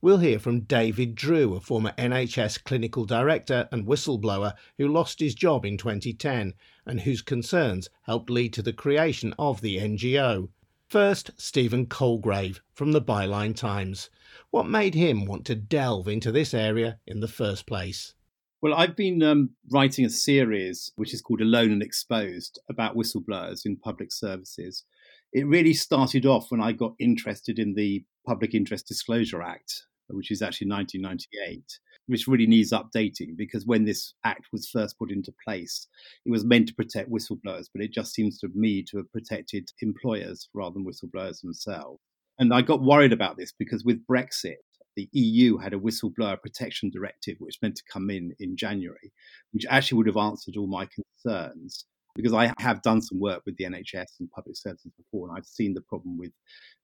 We'll 0.00 0.18
hear 0.18 0.38
from 0.38 0.60
David 0.60 1.16
Drew, 1.16 1.54
a 1.54 1.60
former 1.60 1.92
NHS 1.98 2.62
clinical 2.62 3.04
director 3.04 3.68
and 3.72 3.84
whistleblower 3.84 4.54
who 4.76 4.86
lost 4.86 5.18
his 5.18 5.34
job 5.34 5.64
in 5.64 5.76
2010 5.76 6.54
and 6.86 7.00
whose 7.00 7.20
concerns 7.20 7.90
helped 8.02 8.30
lead 8.30 8.52
to 8.52 8.62
the 8.62 8.72
creation 8.72 9.34
of 9.38 9.60
the 9.60 9.78
NGO. 9.78 10.50
First, 10.86 11.32
Stephen 11.36 11.86
Colegrave 11.86 12.60
from 12.74 12.92
the 12.92 13.02
Byline 13.02 13.56
Times. 13.56 14.08
What 14.50 14.68
made 14.68 14.94
him 14.94 15.26
want 15.26 15.44
to 15.46 15.56
delve 15.56 16.06
into 16.06 16.30
this 16.30 16.54
area 16.54 17.00
in 17.06 17.20
the 17.20 17.26
first 17.26 17.66
place? 17.66 18.14
Well, 18.60 18.74
I've 18.74 18.96
been 18.96 19.22
um, 19.22 19.50
writing 19.70 20.04
a 20.04 20.10
series 20.10 20.90
which 20.96 21.14
is 21.14 21.22
called 21.22 21.40
Alone 21.40 21.70
and 21.70 21.82
Exposed 21.82 22.58
about 22.68 22.96
whistleblowers 22.96 23.64
in 23.64 23.76
public 23.76 24.12
services. 24.12 24.84
It 25.32 25.46
really 25.46 25.74
started 25.74 26.26
off 26.26 26.50
when 26.50 26.60
I 26.60 26.72
got 26.72 26.94
interested 26.98 27.60
in 27.60 27.74
the 27.74 28.04
Public 28.26 28.54
Interest 28.54 28.86
Disclosure 28.86 29.42
Act, 29.42 29.84
which 30.08 30.32
is 30.32 30.42
actually 30.42 30.70
1998 30.70 31.62
which 32.08 32.26
really 32.26 32.46
needs 32.46 32.72
updating 32.72 33.36
because 33.36 33.66
when 33.66 33.84
this 33.84 34.14
act 34.24 34.46
was 34.50 34.68
first 34.68 34.98
put 34.98 35.12
into 35.12 35.32
place, 35.46 35.86
it 36.24 36.30
was 36.30 36.44
meant 36.44 36.66
to 36.66 36.74
protect 36.74 37.10
whistleblowers, 37.10 37.66
but 37.72 37.82
it 37.82 37.92
just 37.92 38.14
seems 38.14 38.38
to 38.38 38.48
me 38.54 38.82
to 38.82 38.96
have 38.96 39.12
protected 39.12 39.68
employers 39.82 40.48
rather 40.54 40.74
than 40.74 40.86
whistleblowers 40.86 41.42
themselves. 41.42 42.00
And 42.38 42.54
I 42.54 42.62
got 42.62 42.82
worried 42.82 43.12
about 43.12 43.36
this 43.36 43.52
because 43.52 43.84
with 43.84 44.04
Brexit, 44.06 44.56
the 44.98 45.08
EU 45.12 45.58
had 45.58 45.72
a 45.72 45.78
whistleblower 45.78 46.42
protection 46.42 46.90
directive, 46.90 47.36
which 47.38 47.54
was 47.54 47.62
meant 47.62 47.76
to 47.76 47.84
come 47.92 48.10
in 48.10 48.34
in 48.40 48.56
January, 48.56 49.12
which 49.52 49.64
actually 49.70 49.96
would 49.96 50.08
have 50.08 50.16
answered 50.16 50.56
all 50.56 50.66
my 50.66 50.86
concerns 50.86 51.84
because 52.16 52.32
I 52.32 52.52
have 52.58 52.82
done 52.82 53.00
some 53.00 53.20
work 53.20 53.42
with 53.46 53.56
the 53.58 53.64
NHS 53.64 54.18
and 54.18 54.28
public 54.34 54.56
services 54.56 54.90
before, 54.96 55.28
and 55.28 55.38
I've 55.38 55.46
seen 55.46 55.74
the 55.74 55.82
problem 55.82 56.18
with 56.18 56.32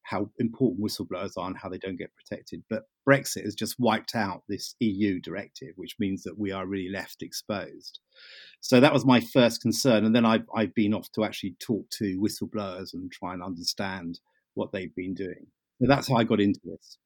how 0.04 0.30
important 0.38 0.80
whistleblowers 0.80 1.32
are 1.36 1.48
and 1.48 1.56
how 1.58 1.68
they 1.68 1.78
don't 1.78 1.98
get 1.98 2.12
protected. 2.14 2.62
But 2.70 2.84
Brexit 3.08 3.42
has 3.42 3.56
just 3.56 3.74
wiped 3.80 4.14
out 4.14 4.42
this 4.48 4.76
EU 4.78 5.20
directive, 5.20 5.70
which 5.74 5.96
means 5.98 6.22
that 6.22 6.38
we 6.38 6.52
are 6.52 6.68
really 6.68 6.88
left 6.88 7.20
exposed. 7.20 7.98
So 8.60 8.78
that 8.78 8.92
was 8.92 9.04
my 9.04 9.18
first 9.18 9.60
concern. 9.60 10.04
And 10.04 10.14
then 10.14 10.24
I've, 10.24 10.46
I've 10.54 10.74
been 10.74 10.94
off 10.94 11.10
to 11.16 11.24
actually 11.24 11.56
talk 11.58 11.90
to 11.98 12.20
whistleblowers 12.20 12.94
and 12.94 13.10
try 13.10 13.32
and 13.32 13.42
understand 13.42 14.20
what 14.54 14.70
they've 14.70 14.94
been 14.94 15.14
doing. 15.14 15.48
So 15.80 15.88
that's 15.88 16.08
how 16.08 16.14
I 16.14 16.22
got 16.22 16.40
into 16.40 16.60
this. 16.64 16.98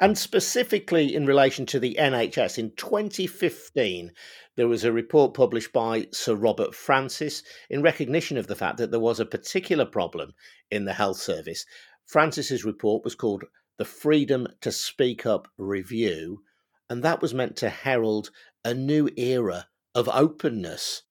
And 0.00 0.16
specifically 0.16 1.14
in 1.14 1.26
relation 1.26 1.66
to 1.66 1.80
the 1.80 1.96
NHS, 1.98 2.58
in 2.58 2.72
2015, 2.76 4.12
there 4.56 4.68
was 4.68 4.84
a 4.84 4.92
report 4.92 5.34
published 5.34 5.72
by 5.72 6.06
Sir 6.12 6.34
Robert 6.34 6.74
Francis 6.74 7.42
in 7.68 7.82
recognition 7.82 8.38
of 8.38 8.46
the 8.46 8.56
fact 8.56 8.78
that 8.78 8.90
there 8.90 9.00
was 9.00 9.18
a 9.18 9.26
particular 9.26 9.84
problem 9.84 10.32
in 10.70 10.84
the 10.84 10.94
health 10.94 11.18
service. 11.18 11.66
Francis's 12.06 12.64
report 12.64 13.02
was 13.04 13.14
called 13.14 13.44
the 13.78 13.84
Freedom 13.84 14.46
to 14.60 14.70
Speak 14.70 15.26
Up 15.26 15.48
Review, 15.58 16.42
and 16.88 17.02
that 17.02 17.20
was 17.20 17.34
meant 17.34 17.56
to 17.56 17.68
herald 17.68 18.30
a 18.64 18.74
new 18.74 19.08
era 19.16 19.66
of 19.94 20.08
openness. 20.08 21.02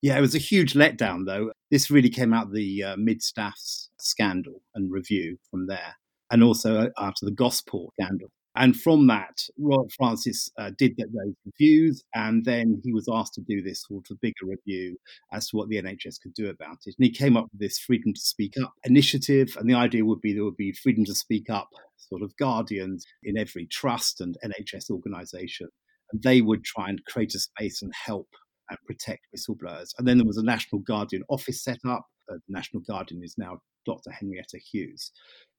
Yeah, 0.00 0.16
it 0.16 0.22
was 0.22 0.34
a 0.34 0.38
huge 0.38 0.72
letdown, 0.72 1.26
though. 1.26 1.52
This 1.70 1.90
really 1.90 2.08
came 2.08 2.32
out 2.32 2.46
of 2.46 2.54
the 2.54 2.82
uh, 2.82 2.96
mid 2.96 3.22
staffs 3.22 3.90
scandal 3.98 4.62
and 4.74 4.90
review 4.90 5.36
from 5.50 5.66
there 5.66 5.96
and 6.30 6.42
also 6.42 6.90
after 6.98 7.24
the 7.24 7.32
Gosport 7.32 7.92
scandal. 8.00 8.30
And 8.56 8.78
from 8.78 9.06
that, 9.06 9.38
Robert 9.58 9.92
Francis 9.92 10.50
uh, 10.58 10.72
did 10.76 10.96
get 10.96 11.12
those 11.12 11.34
reviews, 11.46 12.02
and 12.14 12.44
then 12.44 12.80
he 12.82 12.92
was 12.92 13.08
asked 13.10 13.34
to 13.34 13.40
do 13.42 13.62
this 13.62 13.84
sort 13.86 14.10
of 14.10 14.20
bigger 14.20 14.44
review 14.44 14.96
as 15.32 15.48
to 15.48 15.56
what 15.56 15.68
the 15.68 15.80
NHS 15.80 16.20
could 16.20 16.34
do 16.34 16.48
about 16.48 16.78
it. 16.84 16.96
And 16.98 17.06
he 17.06 17.12
came 17.12 17.36
up 17.36 17.46
with 17.52 17.60
this 17.60 17.78
Freedom 17.78 18.12
to 18.12 18.20
Speak 18.20 18.54
Up 18.60 18.72
initiative, 18.84 19.56
and 19.56 19.70
the 19.70 19.74
idea 19.74 20.04
would 20.04 20.20
be 20.20 20.34
there 20.34 20.44
would 20.44 20.56
be 20.56 20.72
freedom 20.72 21.04
to 21.04 21.14
speak 21.14 21.48
up 21.48 21.68
sort 21.96 22.22
of 22.22 22.36
guardians 22.36 23.06
in 23.22 23.38
every 23.38 23.66
trust 23.66 24.20
and 24.20 24.36
NHS 24.44 24.90
organisation, 24.90 25.68
and 26.12 26.20
they 26.22 26.40
would 26.40 26.64
try 26.64 26.88
and 26.88 27.04
create 27.04 27.34
a 27.36 27.38
space 27.38 27.82
and 27.82 27.92
help 27.94 28.28
and 28.68 28.78
protect 28.84 29.26
whistleblowers. 29.34 29.90
And 29.98 30.08
then 30.08 30.18
there 30.18 30.26
was 30.26 30.38
a 30.38 30.44
National 30.44 30.80
Guardian 30.80 31.22
office 31.28 31.62
set 31.62 31.78
up. 31.86 32.06
Uh, 32.30 32.34
the 32.34 32.52
National 32.52 32.82
Guardian 32.82 33.22
is 33.22 33.36
now 33.36 33.60
Dr. 33.86 34.10
Henrietta 34.10 34.58
Hughes. 34.58 35.12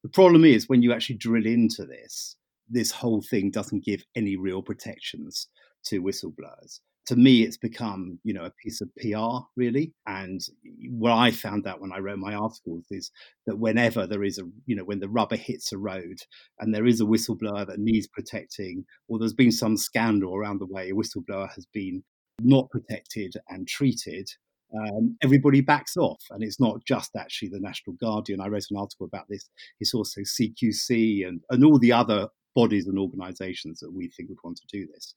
The 0.04 0.10
problem 0.10 0.46
is 0.46 0.70
when 0.70 0.82
you 0.82 0.94
actually 0.94 1.18
drill 1.18 1.46
into 1.46 1.86
this, 1.86 2.36
this 2.70 2.92
whole 2.92 3.22
thing 3.22 3.52
doesn't 3.52 3.86
give 3.86 4.04
any 4.16 4.36
real 4.36 4.62
protections 4.62 5.48
to 5.86 6.02
whistleblowers. 6.02 6.80
To 7.08 7.16
me, 7.16 7.42
it's 7.42 7.58
become, 7.58 8.20
you 8.24 8.34
know, 8.34 8.46
a 8.46 8.54
piece 8.64 8.80
of 8.80 8.90
PR, 8.96 9.46
really. 9.58 9.92
And 10.06 10.40
what 10.92 11.12
I 11.14 11.32
found 11.32 11.68
out 11.68 11.82
when 11.82 11.92
I 11.92 11.98
wrote 11.98 12.20
my 12.20 12.36
articles 12.36 12.86
is 12.92 13.12
that 13.48 13.58
whenever 13.58 14.06
there 14.06 14.24
is 14.24 14.38
a, 14.38 14.44
you 14.68 14.76
know, 14.76 14.84
when 14.84 15.00
the 15.00 15.10
rubber 15.10 15.36
hits 15.36 15.74
a 15.74 15.78
road 15.78 16.20
and 16.60 16.74
there 16.74 16.86
is 16.86 17.02
a 17.02 17.06
whistleblower 17.06 17.66
that 17.68 17.80
needs 17.80 18.08
protecting, 18.08 18.86
or 19.08 19.18
there's 19.18 19.34
been 19.34 19.52
some 19.52 19.78
scandal 19.78 20.36
around 20.36 20.60
the 20.60 20.68
way 20.68 20.90
a 20.90 20.94
whistleblower 20.94 21.50
has 21.54 21.66
been 21.74 22.04
not 22.40 22.70
protected 22.70 23.34
and 23.50 23.68
treated, 23.68 24.30
um, 24.78 25.18
everybody 25.24 25.62
backs 25.62 25.98
off. 25.98 26.24
And 26.30 26.44
it's 26.44 26.60
not 26.60 26.84
just 26.86 27.16
actually 27.16 27.50
the 27.50 27.60
National 27.60 27.96
Guardian. 28.00 28.42
I 28.42 28.48
wrote 28.48 28.68
an 28.70 28.78
article 28.78 29.06
about 29.06 29.26
this. 29.30 29.50
It's 29.80 29.94
also 29.94 30.22
CQC 30.22 31.28
and, 31.28 31.42
and 31.50 31.64
all 31.64 31.80
the 31.80 31.92
other 31.92 32.28
bodies 32.56 32.88
and 32.88 33.00
organizations 33.00 33.80
that 33.80 33.94
we 33.94 34.10
think 34.10 34.30
would 34.30 34.38
want 34.44 34.58
to 34.58 34.68
do 34.72 34.88
this. 34.94 35.14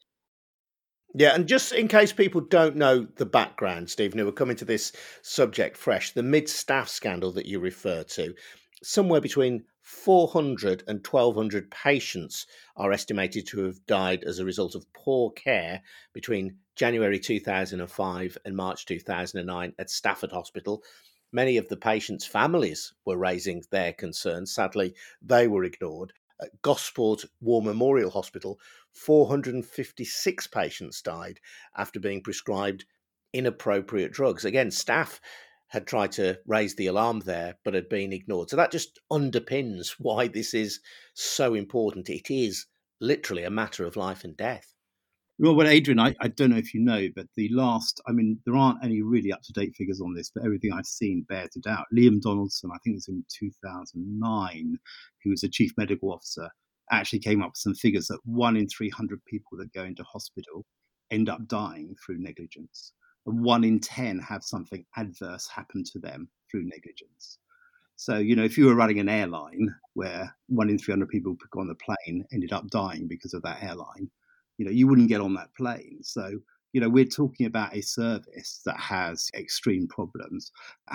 Yeah, 1.16 1.34
and 1.34 1.46
just 1.46 1.72
in 1.72 1.86
case 1.86 2.12
people 2.12 2.40
don't 2.40 2.74
know 2.74 3.06
the 3.16 3.26
background, 3.26 3.88
Stephen, 3.88 4.18
who 4.18 4.26
are 4.26 4.32
coming 4.32 4.56
to 4.56 4.64
this 4.64 4.90
subject 5.22 5.76
fresh, 5.76 6.12
the 6.12 6.24
mid 6.24 6.48
staff 6.48 6.88
scandal 6.88 7.30
that 7.32 7.46
you 7.46 7.60
refer 7.60 8.02
to, 8.02 8.34
somewhere 8.82 9.20
between 9.20 9.64
400 9.82 10.82
and 10.88 11.06
1200 11.06 11.70
patients 11.70 12.46
are 12.76 12.90
estimated 12.90 13.46
to 13.48 13.64
have 13.64 13.84
died 13.86 14.24
as 14.24 14.38
a 14.38 14.44
result 14.44 14.74
of 14.74 14.92
poor 14.92 15.30
care 15.32 15.82
between 16.12 16.56
January 16.76 17.18
2005 17.18 18.38
and 18.44 18.56
March 18.56 18.86
2009 18.86 19.74
at 19.78 19.90
Stafford 19.90 20.32
Hospital. 20.32 20.82
Many 21.32 21.56
of 21.56 21.68
the 21.68 21.76
patients' 21.76 22.26
families 22.26 22.92
were 23.04 23.16
raising 23.16 23.62
their 23.70 23.92
concerns. 23.92 24.54
Sadly, 24.54 24.94
they 25.22 25.48
were 25.48 25.64
ignored. 25.64 26.12
At 26.40 26.62
Gosport 26.62 27.24
War 27.40 27.62
Memorial 27.62 28.10
Hospital, 28.10 28.58
456 28.92 30.46
patients 30.48 31.00
died 31.00 31.40
after 31.76 32.00
being 32.00 32.22
prescribed 32.22 32.84
inappropriate 33.32 34.12
drugs. 34.12 34.44
Again, 34.44 34.70
staff 34.70 35.20
had 35.68 35.86
tried 35.86 36.12
to 36.12 36.38
raise 36.46 36.74
the 36.74 36.86
alarm 36.86 37.20
there, 37.20 37.56
but 37.64 37.74
had 37.74 37.88
been 37.88 38.12
ignored. 38.12 38.50
So 38.50 38.56
that 38.56 38.70
just 38.70 39.00
underpins 39.10 39.96
why 39.98 40.28
this 40.28 40.54
is 40.54 40.80
so 41.14 41.54
important. 41.54 42.10
It 42.10 42.30
is 42.30 42.66
literally 43.00 43.44
a 43.44 43.50
matter 43.50 43.84
of 43.84 43.96
life 43.96 44.24
and 44.24 44.36
death. 44.36 44.73
Well, 45.38 45.54
well, 45.56 45.66
Adrian, 45.66 45.98
I, 45.98 46.14
I 46.20 46.28
don't 46.28 46.50
know 46.50 46.56
if 46.56 46.74
you 46.74 46.80
know, 46.80 47.08
but 47.16 47.26
the 47.36 47.48
last, 47.50 48.00
I 48.06 48.12
mean, 48.12 48.38
there 48.44 48.56
aren't 48.56 48.84
any 48.84 49.02
really 49.02 49.32
up 49.32 49.42
to 49.42 49.52
date 49.52 49.74
figures 49.76 50.00
on 50.00 50.14
this, 50.14 50.30
but 50.32 50.44
everything 50.44 50.72
I've 50.72 50.86
seen 50.86 51.26
bears 51.28 51.56
it 51.56 51.66
out. 51.66 51.86
Liam 51.92 52.20
Donaldson, 52.20 52.70
I 52.72 52.78
think 52.84 52.94
it 52.94 52.98
was 52.98 53.08
in 53.08 53.24
2009, 53.36 54.78
who 55.24 55.30
was 55.30 55.42
a 55.42 55.48
chief 55.48 55.72
medical 55.76 56.12
officer, 56.12 56.48
actually 56.92 57.18
came 57.18 57.42
up 57.42 57.50
with 57.50 57.56
some 57.56 57.74
figures 57.74 58.06
that 58.08 58.20
one 58.24 58.56
in 58.56 58.68
300 58.68 59.24
people 59.24 59.58
that 59.58 59.72
go 59.72 59.82
into 59.82 60.04
hospital 60.04 60.64
end 61.10 61.28
up 61.28 61.46
dying 61.48 61.96
through 62.04 62.18
negligence 62.18 62.92
and 63.26 63.42
one 63.42 63.64
in 63.64 63.80
10 63.80 64.18
have 64.20 64.42
something 64.44 64.84
adverse 64.96 65.48
happen 65.48 65.82
to 65.92 65.98
them 65.98 66.28
through 66.50 66.64
negligence. 66.64 67.38
So, 67.96 68.18
you 68.18 68.36
know, 68.36 68.44
if 68.44 68.58
you 68.58 68.66
were 68.66 68.74
running 68.74 68.98
an 68.98 69.08
airline 69.08 69.74
where 69.94 70.34
one 70.48 70.68
in 70.68 70.78
300 70.78 71.08
people 71.08 71.36
on 71.56 71.68
the 71.68 71.76
plane 71.76 72.24
ended 72.32 72.52
up 72.52 72.68
dying 72.68 73.06
because 73.08 73.34
of 73.34 73.42
that 73.42 73.62
airline, 73.62 74.10
you 74.58 74.64
know, 74.64 74.70
you 74.70 74.86
wouldn't 74.86 75.08
get 75.08 75.20
on 75.20 75.34
that 75.34 75.54
plane. 75.56 75.98
So, 76.02 76.38
you 76.72 76.80
know, 76.80 76.88
we're 76.88 77.04
talking 77.04 77.46
about 77.46 77.74
a 77.74 77.80
service 77.80 78.60
that 78.66 78.78
has 78.78 79.30
extreme 79.34 79.86
problems 79.86 80.50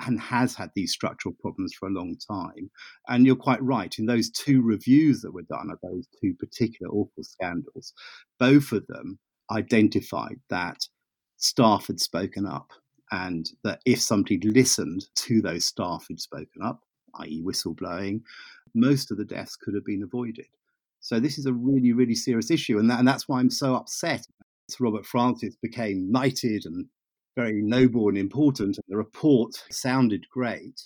and 0.06 0.20
has 0.20 0.54
had 0.54 0.70
these 0.74 0.92
structural 0.92 1.34
problems 1.40 1.72
for 1.72 1.88
a 1.88 1.92
long 1.92 2.16
time. 2.30 2.70
And 3.08 3.24
you're 3.24 3.36
quite 3.36 3.62
right. 3.62 3.98
In 3.98 4.06
those 4.06 4.30
two 4.30 4.62
reviews 4.62 5.22
that 5.22 5.32
were 5.32 5.42
done 5.42 5.70
of 5.70 5.78
those 5.82 6.06
two 6.20 6.34
particular 6.34 6.92
awful 6.92 7.24
scandals, 7.24 7.94
both 8.38 8.72
of 8.72 8.86
them 8.88 9.18
identified 9.50 10.38
that 10.50 10.78
staff 11.38 11.86
had 11.86 11.98
spoken 11.98 12.46
up 12.46 12.70
and 13.10 13.50
that 13.64 13.80
if 13.86 14.00
somebody 14.00 14.38
listened 14.38 15.06
to 15.16 15.40
those 15.40 15.64
staff 15.64 16.04
who'd 16.06 16.20
spoken 16.20 16.62
up, 16.62 16.80
i.e., 17.20 17.42
whistleblowing, 17.42 18.20
most 18.74 19.10
of 19.10 19.16
the 19.16 19.24
deaths 19.24 19.56
could 19.56 19.74
have 19.74 19.84
been 19.84 20.02
avoided. 20.02 20.46
So 21.00 21.18
this 21.18 21.38
is 21.38 21.46
a 21.46 21.52
really, 21.52 21.92
really 21.92 22.14
serious 22.14 22.50
issue, 22.50 22.78
and, 22.78 22.90
that, 22.90 22.98
and 22.98 23.08
that's 23.08 23.28
why 23.28 23.40
I'm 23.40 23.50
so 23.50 23.74
upset. 23.74 24.26
Robert 24.78 25.04
Francis 25.04 25.56
became 25.60 26.12
knighted 26.12 26.64
and 26.64 26.86
very 27.36 27.60
noble 27.60 28.08
and 28.08 28.16
important, 28.16 28.76
and 28.76 28.84
the 28.88 28.96
report 28.96 29.52
sounded 29.70 30.26
great, 30.30 30.82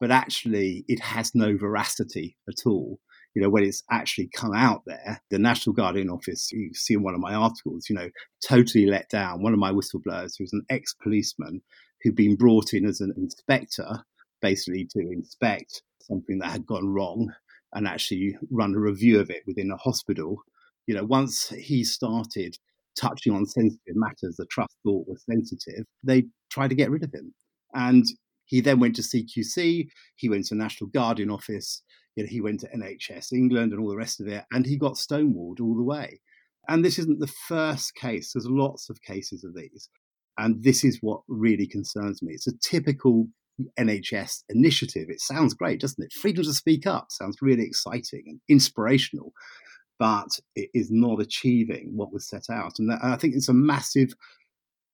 but 0.00 0.10
actually 0.10 0.84
it 0.88 1.00
has 1.00 1.34
no 1.34 1.56
veracity 1.56 2.36
at 2.48 2.66
all 2.66 2.98
you 3.34 3.42
know, 3.42 3.50
when 3.50 3.64
it's 3.64 3.82
actually 3.90 4.28
come 4.28 4.54
out 4.54 4.82
there, 4.86 5.20
the 5.30 5.38
National 5.38 5.74
Guardian 5.74 6.08
Office, 6.08 6.52
you 6.52 6.72
see 6.72 6.94
in 6.94 7.02
one 7.02 7.14
of 7.14 7.20
my 7.20 7.34
articles, 7.34 7.88
you 7.88 7.96
know, 7.96 8.08
totally 8.46 8.86
let 8.86 9.08
down. 9.08 9.42
One 9.42 9.52
of 9.52 9.58
my 9.58 9.72
whistleblowers, 9.72 10.38
who 10.38 10.44
was 10.44 10.52
an 10.52 10.64
ex 10.70 10.94
policeman 10.94 11.60
who'd 12.02 12.14
been 12.14 12.36
brought 12.36 12.72
in 12.72 12.86
as 12.86 13.00
an 13.00 13.12
inspector, 13.16 14.04
basically 14.40 14.86
to 14.92 15.00
inspect 15.10 15.82
something 16.00 16.38
that 16.38 16.52
had 16.52 16.66
gone 16.66 16.86
wrong 16.86 17.32
and 17.74 17.86
actually 17.86 18.36
run 18.50 18.74
a 18.74 18.78
review 18.78 19.20
of 19.20 19.30
it 19.30 19.42
within 19.46 19.70
a 19.70 19.76
hospital. 19.76 20.42
You 20.86 20.94
know, 20.94 21.04
once 21.04 21.48
he 21.48 21.84
started 21.84 22.56
touching 22.98 23.34
on 23.34 23.46
sensitive 23.46 23.96
matters 23.96 24.36
the 24.36 24.46
trust 24.46 24.76
thought 24.84 25.08
were 25.08 25.18
sensitive, 25.28 25.84
they 26.02 26.24
tried 26.50 26.68
to 26.68 26.76
get 26.76 26.90
rid 26.90 27.02
of 27.02 27.12
him. 27.12 27.34
And 27.74 28.04
he 28.46 28.60
then 28.60 28.78
went 28.78 28.96
to 28.96 29.02
CQC, 29.02 29.88
he 30.16 30.28
went 30.28 30.46
to 30.46 30.54
National 30.54 30.90
Guardian 30.90 31.30
Office, 31.30 31.82
you 32.14 32.22
know, 32.22 32.28
he 32.28 32.40
went 32.40 32.60
to 32.60 32.68
NHS 32.68 33.32
England 33.32 33.72
and 33.72 33.80
all 33.80 33.90
the 33.90 33.96
rest 33.96 34.20
of 34.20 34.28
it, 34.28 34.44
and 34.52 34.64
he 34.64 34.76
got 34.78 34.94
stonewalled 34.94 35.60
all 35.60 35.74
the 35.74 35.82
way. 35.82 36.20
And 36.68 36.84
this 36.84 36.98
isn't 36.98 37.20
the 37.20 37.32
first 37.48 37.94
case. 37.94 38.32
There's 38.32 38.46
lots 38.46 38.88
of 38.88 39.02
cases 39.02 39.44
of 39.44 39.54
these. 39.54 39.88
And 40.38 40.62
this 40.62 40.84
is 40.84 40.98
what 41.00 41.20
really 41.28 41.66
concerns 41.66 42.22
me. 42.22 42.34
It's 42.34 42.46
a 42.46 42.58
typical 42.58 43.28
NHS 43.78 44.42
initiative. 44.48 45.06
It 45.08 45.20
sounds 45.20 45.54
great, 45.54 45.80
doesn't 45.80 46.02
it? 46.02 46.12
Freedom 46.12 46.44
to 46.44 46.52
speak 46.52 46.86
up 46.86 47.06
sounds 47.10 47.38
really 47.40 47.64
exciting 47.64 48.24
and 48.26 48.40
inspirational, 48.48 49.32
but 49.98 50.28
it 50.56 50.70
is 50.74 50.90
not 50.90 51.20
achieving 51.20 51.92
what 51.94 52.12
was 52.12 52.28
set 52.28 52.50
out. 52.50 52.78
And, 52.78 52.90
that, 52.90 53.00
I 53.02 53.16
think 53.16 53.34
it's 53.34 53.48
a 53.48 53.54
massive 53.54 54.14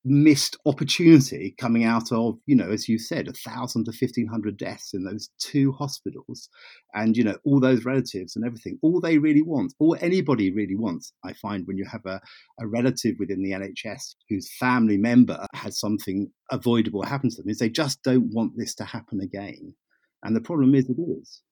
missed 0.05 0.57
opportunity 0.65 1.55
coming 1.59 1.85
out 1.85 2.11
of, 2.11 2.39
you 2.47 2.57
know, 2.57 2.71
as 2.71 2.89
you 2.89 2.99
said, 2.99 3.29
a 3.29 3.33
thousand 3.33 3.85
to 3.85 3.93
fifteen 3.93 4.27
hundred 4.27 4.57
deaths 4.57 4.95
in 4.95 5.05
those 5.05 5.31
two 5.39 5.73
hospitals, 5.73 6.49
and 6.95 7.17
you 7.17 7.25
know 7.25 7.37
all 7.45 7.61
those 7.61 7.85
relatives 7.85 8.37
and 8.37 8.45
everything. 8.45 8.79
All 8.83 9.01
they 9.01 9.19
really 9.19 9.43
want, 9.43 9.75
all 9.79 9.97
anybody 10.01 10.53
really 10.53 10.77
wants, 10.77 11.13
I 11.25 11.35
find, 11.35 11.67
when 11.67 11.77
you 11.77 11.85
have 11.85 12.05
a, 12.07 12.21
a 12.59 12.67
relative 12.67 13.17
within 13.19 13.43
the 13.43 13.53
NHS 13.53 14.15
whose 14.29 14.51
family 14.59 14.97
member 14.97 15.47
has 15.55 15.79
something 15.79 16.31
avoidable 16.51 17.03
happen 17.03 17.31
to 17.31 17.37
them, 17.37 17.51
is 17.51 17.59
they 17.59 17.71
just 17.71 18.03
don't 18.03 18.33
want 18.33 18.53
this 18.57 18.75
to 18.77 18.85
happen 18.85 19.21
again. 19.21 19.75
And 20.23 20.37
the 20.37 20.41
problem 20.41 20.75
is, 20.75 20.89
it 20.89 20.97
is. 21.01 21.43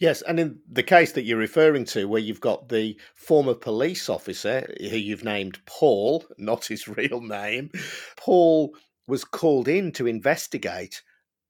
Yes, 0.00 0.22
and 0.22 0.40
in 0.40 0.60
the 0.68 0.82
case 0.82 1.12
that 1.12 1.22
you're 1.22 1.38
referring 1.38 1.84
to, 1.86 2.06
where 2.08 2.20
you've 2.20 2.40
got 2.40 2.68
the 2.68 2.98
former 3.14 3.54
police 3.54 4.08
officer 4.08 4.74
who 4.80 4.96
you've 4.96 5.24
named 5.24 5.64
Paul, 5.66 6.24
not 6.38 6.66
his 6.66 6.88
real 6.88 7.20
name, 7.20 7.70
Paul 8.16 8.76
was 9.06 9.24
called 9.24 9.68
in 9.68 9.92
to 9.92 10.06
investigate 10.06 11.02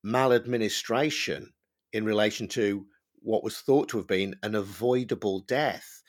maladministration 0.02 1.54
in 1.92 2.04
relation 2.04 2.46
to 2.48 2.86
what 3.20 3.42
was 3.42 3.60
thought 3.60 3.88
to 3.88 3.96
have 3.96 4.06
been 4.06 4.36
an 4.42 4.54
avoidable 4.54 5.40
death. 5.40 6.02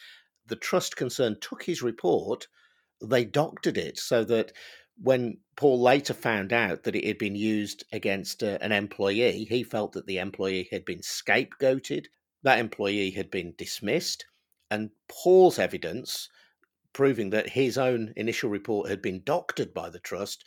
The 0.46 0.58
trust 0.58 0.98
concerned 0.98 1.42
took 1.42 1.64
his 1.64 1.82
report, 1.82 2.48
they 3.02 3.24
doctored 3.24 3.78
it 3.78 3.98
so 3.98 4.26
that 4.26 4.52
when 4.98 5.38
Paul 5.56 5.82
later 5.82 6.14
found 6.14 6.52
out 6.52 6.84
that 6.84 6.96
it 6.96 7.06
had 7.06 7.18
been 7.18 7.36
used 7.36 7.86
against 7.94 8.44
uh, 8.44 8.58
an 8.60 8.74
employee, 8.74 9.46
he 9.46 9.64
felt 9.64 9.94
that 9.94 10.06
the 10.06 10.18
employee 10.18 10.68
had 10.72 10.84
been 10.84 11.00
scapegoated 11.00 12.08
that 12.46 12.60
employee 12.60 13.10
had 13.10 13.32
been 13.32 13.56
dismissed, 13.58 14.26
and 14.70 14.92
Paul's 15.10 15.58
evidence, 15.58 16.30
proving 16.94 17.32
that 17.32 17.50
his 17.50 17.76
own 17.76 18.14
initial 18.16 18.52
report 18.52 18.88
had 18.88 19.02
been 19.02 19.24
doctored 19.24 19.74
by 19.74 19.90
the 19.90 20.00
trust, 20.00 20.46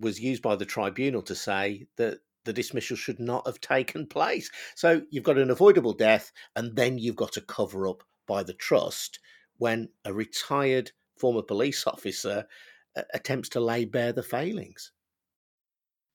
was 0.00 0.18
used 0.18 0.42
by 0.42 0.56
the 0.56 0.64
tribunal 0.64 1.20
to 1.20 1.34
say 1.34 1.86
that 1.96 2.20
the 2.44 2.52
dismissal 2.54 2.96
should 2.96 3.20
not 3.20 3.46
have 3.46 3.60
taken 3.60 4.06
place. 4.06 4.50
So 4.74 5.02
you've 5.10 5.24
got 5.24 5.36
an 5.36 5.50
avoidable 5.50 5.92
death, 5.92 6.32
and 6.56 6.74
then 6.76 6.96
you've 6.96 7.14
got 7.14 7.36
a 7.36 7.42
cover 7.42 7.88
up 7.88 8.02
by 8.26 8.42
the 8.42 8.54
trust 8.54 9.18
when 9.58 9.90
a 10.06 10.14
retired 10.14 10.92
former 11.18 11.42
police 11.42 11.86
officer 11.86 12.46
uh, 12.96 13.02
attempts 13.12 13.50
to 13.50 13.60
lay 13.60 13.84
bare 13.84 14.14
the 14.14 14.22
failings. 14.22 14.92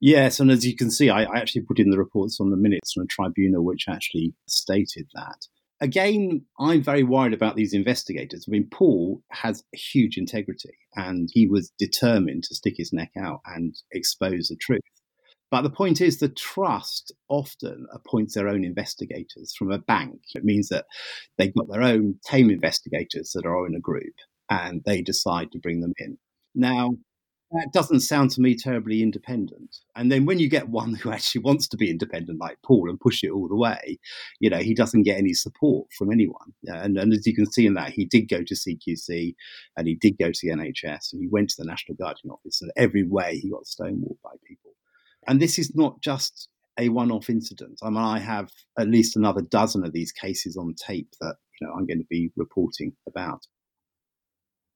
Yes, 0.01 0.39
and 0.39 0.49
as 0.49 0.65
you 0.65 0.75
can 0.75 0.89
see, 0.89 1.09
I, 1.09 1.23
I, 1.23 1.37
actually 1.39 1.61
put 1.61 1.79
in 1.79 1.89
the 1.89 1.97
reports 1.97 2.39
on 2.39 2.51
the 2.51 2.57
minutes 2.57 2.93
from 2.93 3.03
a 3.03 3.07
tribunal 3.07 3.65
which 3.65 3.85
actually 3.89 4.33
stated 4.47 5.07
that. 5.13 5.47
Again, 5.81 6.45
I'm 6.57 6.81
very 6.83 7.03
worried 7.03 7.33
about 7.33 7.55
these 7.55 7.73
investigators. 7.73 8.45
I 8.47 8.51
mean, 8.51 8.67
Paul 8.71 9.21
has 9.31 9.63
huge 9.73 10.17
integrity 10.17 10.77
and 10.95 11.29
he 11.33 11.47
was 11.47 11.71
determined 11.77 12.43
to 12.45 12.55
stick 12.55 12.75
his 12.77 12.93
neck 12.93 13.11
out 13.17 13.41
and 13.45 13.75
expose 13.91 14.47
the 14.47 14.57
truth. 14.57 14.81
But 15.51 15.63
the 15.63 15.69
point 15.69 15.99
is, 15.99 16.19
the 16.19 16.29
trust 16.29 17.11
often 17.27 17.87
appoints 17.93 18.35
their 18.35 18.47
own 18.47 18.63
investigators 18.63 19.53
from 19.57 19.71
a 19.71 19.79
bank. 19.79 20.21
It 20.35 20.43
means 20.43 20.69
that 20.69 20.85
they've 21.37 21.55
got 21.55 21.69
their 21.69 21.81
own 21.81 22.19
tame 22.25 22.49
investigators 22.49 23.31
that 23.33 23.45
are 23.45 23.65
in 23.65 23.75
a 23.75 23.79
group 23.79 24.13
and 24.49 24.81
they 24.85 25.01
decide 25.01 25.51
to 25.51 25.59
bring 25.59 25.81
them 25.81 25.93
in. 25.97 26.17
Now, 26.53 26.91
that 27.51 27.73
doesn't 27.73 28.01
sound 28.01 28.31
to 28.31 28.41
me 28.41 28.55
terribly 28.55 29.01
independent. 29.01 29.77
And 29.95 30.11
then 30.11 30.25
when 30.25 30.39
you 30.39 30.49
get 30.49 30.69
one 30.69 30.95
who 30.95 31.11
actually 31.11 31.41
wants 31.41 31.67
to 31.69 31.77
be 31.77 31.89
independent, 31.89 32.39
like 32.39 32.57
Paul, 32.63 32.89
and 32.89 32.99
push 32.99 33.23
it 33.23 33.31
all 33.31 33.47
the 33.47 33.55
way, 33.55 33.99
you 34.39 34.49
know, 34.49 34.57
he 34.57 34.73
doesn't 34.73 35.03
get 35.03 35.17
any 35.17 35.33
support 35.33 35.87
from 35.97 36.11
anyone. 36.11 36.53
Uh, 36.69 36.75
and, 36.75 36.97
and 36.97 37.13
as 37.13 37.25
you 37.25 37.35
can 37.35 37.51
see 37.51 37.65
in 37.65 37.73
that, 37.75 37.91
he 37.91 38.05
did 38.05 38.29
go 38.29 38.43
to 38.43 38.53
CQC 38.53 39.35
and 39.77 39.87
he 39.87 39.95
did 39.95 40.17
go 40.17 40.31
to 40.31 40.39
the 40.41 40.53
NHS 40.53 41.13
and 41.13 41.21
he 41.21 41.27
went 41.27 41.49
to 41.49 41.55
the 41.57 41.65
National 41.67 41.95
Guardian 41.95 42.31
Office, 42.31 42.61
and 42.61 42.71
every 42.75 43.03
way 43.03 43.37
he 43.37 43.49
got 43.49 43.63
stonewalled 43.63 44.17
by 44.23 44.31
people. 44.45 44.71
And 45.27 45.41
this 45.41 45.59
is 45.59 45.75
not 45.75 46.01
just 46.01 46.47
a 46.79 46.89
one-off 46.89 47.29
incident. 47.29 47.79
I 47.83 47.89
mean, 47.89 47.97
I 47.97 48.19
have 48.19 48.49
at 48.77 48.87
least 48.87 49.17
another 49.17 49.41
dozen 49.41 49.85
of 49.85 49.91
these 49.91 50.13
cases 50.13 50.55
on 50.55 50.75
tape 50.75 51.09
that 51.19 51.35
you 51.59 51.67
know 51.67 51.73
I'm 51.73 51.85
going 51.85 51.99
to 51.99 52.07
be 52.09 52.31
reporting 52.35 52.93
about. 53.07 53.45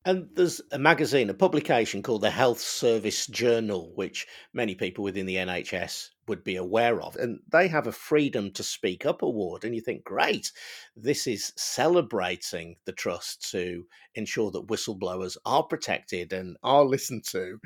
And 0.06 0.28
there's 0.34 0.60
a 0.74 0.78
magazine, 0.78 1.30
a 1.30 1.34
publication 1.34 2.04
called 2.04 2.24
the 2.24 2.30
Health 2.30 2.60
Service 2.60 3.26
Journal, 3.28 3.94
which 3.96 4.28
many 4.54 4.76
people 4.76 5.02
within 5.02 5.26
the 5.26 5.38
NHS 5.38 6.10
would 6.28 6.44
be 6.44 6.58
aware 6.58 7.02
of. 7.02 7.16
And 7.16 7.40
they 7.50 7.70
have 7.70 7.88
a 7.88 7.94
Freedom 7.94 8.52
to 8.52 8.64
Speak 8.64 9.06
Up 9.06 9.22
award. 9.22 9.64
And 9.64 9.74
you 9.74 9.80
think, 9.80 10.04
great, 10.04 10.52
this 10.98 11.26
is 11.26 11.54
celebrating 11.56 12.76
the 12.84 12.92
trust 12.92 13.50
to 13.52 13.86
ensure 14.16 14.52
that 14.52 14.68
whistleblowers 14.68 15.38
are 15.46 15.64
protected 15.64 16.34
and 16.34 16.58
are 16.64 16.84
listened 16.84 17.24
to. 17.32 17.60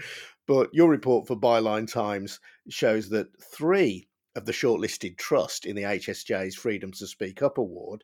But 0.45 0.69
your 0.73 0.91
report 0.91 1.27
for 1.27 1.35
Byline 1.35 1.91
Times 1.91 2.39
shows 2.69 3.09
that 3.09 3.29
three 3.41 4.09
of 4.35 4.45
the 4.45 4.51
shortlisted 4.51 5.17
trust 5.17 5.65
in 5.65 5.75
the 5.75 5.81
HSJ's 5.81 6.55
Freedom 6.55 6.91
to 6.91 7.07
Speak 7.07 7.41
Up 7.41 7.57
award 7.57 8.03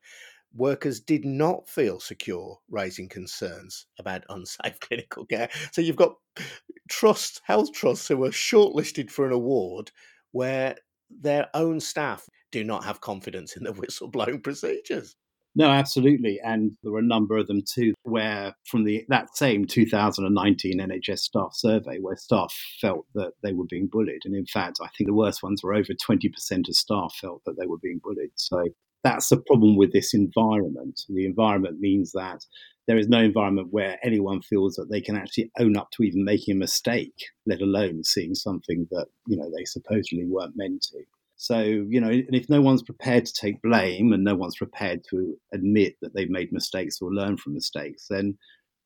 workers 0.56 1.00
did 1.00 1.26
not 1.26 1.68
feel 1.68 2.00
secure 2.00 2.60
raising 2.70 3.10
concerns 3.10 3.88
about 4.00 4.24
unsafe 4.30 4.80
clinical 4.82 5.26
care. 5.26 5.50
So 5.72 5.82
you've 5.82 5.96
got 5.96 6.16
trust, 6.90 7.42
health 7.46 7.74
trusts 7.74 8.08
who 8.08 8.18
were 8.18 8.30
shortlisted 8.30 9.10
for 9.10 9.26
an 9.26 9.34
award 9.34 9.92
where 10.32 10.76
their 11.10 11.50
own 11.54 11.80
staff 11.80 12.28
do 12.52 12.64
not 12.64 12.84
have 12.84 13.02
confidence 13.02 13.56
in 13.56 13.64
the 13.64 13.74
whistleblowing 13.74 14.44
procedures. 14.44 15.16
No, 15.56 15.70
absolutely, 15.70 16.40
and 16.44 16.72
there 16.82 16.92
were 16.92 17.00
a 17.00 17.04
number 17.04 17.38
of 17.38 17.46
them 17.46 17.62
too. 17.62 17.94
Where 18.02 18.56
from 18.66 18.86
the 18.86 19.06
that 19.10 19.38
same 19.38 19.66
2019 19.66 20.80
NHS 20.80 21.20
staff 21.20 21.52
survey, 21.54 22.00
where 22.00 22.16
staff 22.16 22.52
felt 22.82 23.06
that 23.14 23.34
they 23.44 23.54
were 23.54 23.68
being 23.70 23.88
bullied, 23.88 24.22
and 24.26 24.36
in 24.36 24.48
fact, 24.48 24.80
I 24.82 24.88
think 24.98 25.08
the 25.08 25.14
worst 25.14 25.44
ones 25.44 25.62
were 25.64 25.76
over 25.76 25.94
20% 25.94 26.68
of 26.68 26.76
staff 26.76 27.16
felt 27.22 27.44
that 27.46 27.56
they 27.60 27.68
were 27.68 27.78
being 27.78 28.00
bullied. 28.04 28.32
So 28.34 28.64
that's 29.04 29.30
the 29.30 29.38
problem 29.38 29.76
with 29.76 29.92
this 29.92 30.14
environment. 30.14 31.02
The 31.10 31.26
environment 31.26 31.80
means 31.80 32.12
that 32.14 32.46
there 32.88 32.98
is 32.98 33.08
no 33.08 33.20
environment 33.20 33.70
where 33.72 33.98
anyone 34.04 34.42
feels 34.42 34.76
that 34.76 34.90
they 34.90 35.02
can 35.02 35.16
actually 35.16 35.52
own 35.60 35.78
up 35.78 35.90
to 35.92 36.04
even 36.04 36.24
making 36.24 36.56
a 36.56 36.60
mistake, 36.60 37.14
let 37.46 37.62
alone 37.62 38.04
seeing 38.04 38.36
something 38.36 38.88
that 38.92 39.08
you 39.28 39.38
know 39.38 39.50
they 39.56 39.66
supposedly 39.66 40.26
weren't 40.26 40.58
meant 40.58 40.82
to. 40.92 41.00
So 41.36 41.60
you 41.62 42.00
know, 42.00 42.10
and 42.10 42.36
if 42.36 42.50
no 42.50 42.62
one's 42.62 42.84
prepared 42.84 43.26
to 43.26 43.34
take 43.34 43.62
blame 43.62 44.14
and 44.14 44.24
no 44.24 44.36
one's 44.36 44.58
prepared 44.58 45.02
to 45.10 45.36
admit 45.54 45.96
that 46.02 46.14
they've 46.14 46.30
made 46.30 46.52
mistakes 46.52 47.02
or 47.02 47.14
learn 47.14 47.38
from 47.38 47.54
mistakes, 47.54 48.08
then 48.10 48.38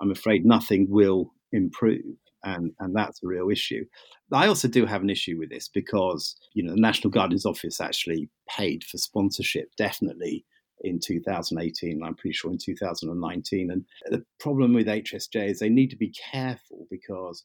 I'm 0.01 0.11
afraid 0.11 0.45
nothing 0.45 0.87
will 0.89 1.33
improve 1.51 2.03
and 2.47 2.71
and 2.79 2.95
that's 2.95 3.21
a 3.23 3.27
real 3.27 3.49
issue. 3.49 3.85
I 4.31 4.47
also 4.47 4.67
do 4.67 4.85
have 4.85 5.01
an 5.01 5.09
issue 5.09 5.37
with 5.37 5.49
this 5.49 5.67
because 5.67 6.35
you 6.53 6.63
know 6.63 6.73
the 6.73 6.81
National 6.81 7.11
Guardian's 7.11 7.45
Office 7.45 7.79
actually 7.81 8.29
paid 8.49 8.83
for 8.83 8.97
sponsorship 8.97 9.69
definitely 9.77 10.45
in 10.81 10.99
2018 10.99 11.91
and 11.91 12.03
I'm 12.05 12.15
pretty 12.15 12.33
sure 12.33 12.51
in 12.51 12.59
2019 12.59 13.71
and 13.71 13.83
the 14.11 14.23
problem 14.39 14.73
with 14.73 14.85
HSJ 14.85 15.49
is 15.49 15.59
they 15.59 15.69
need 15.69 15.89
to 15.89 15.95
be 15.95 16.13
careful 16.31 16.85
because 16.91 17.43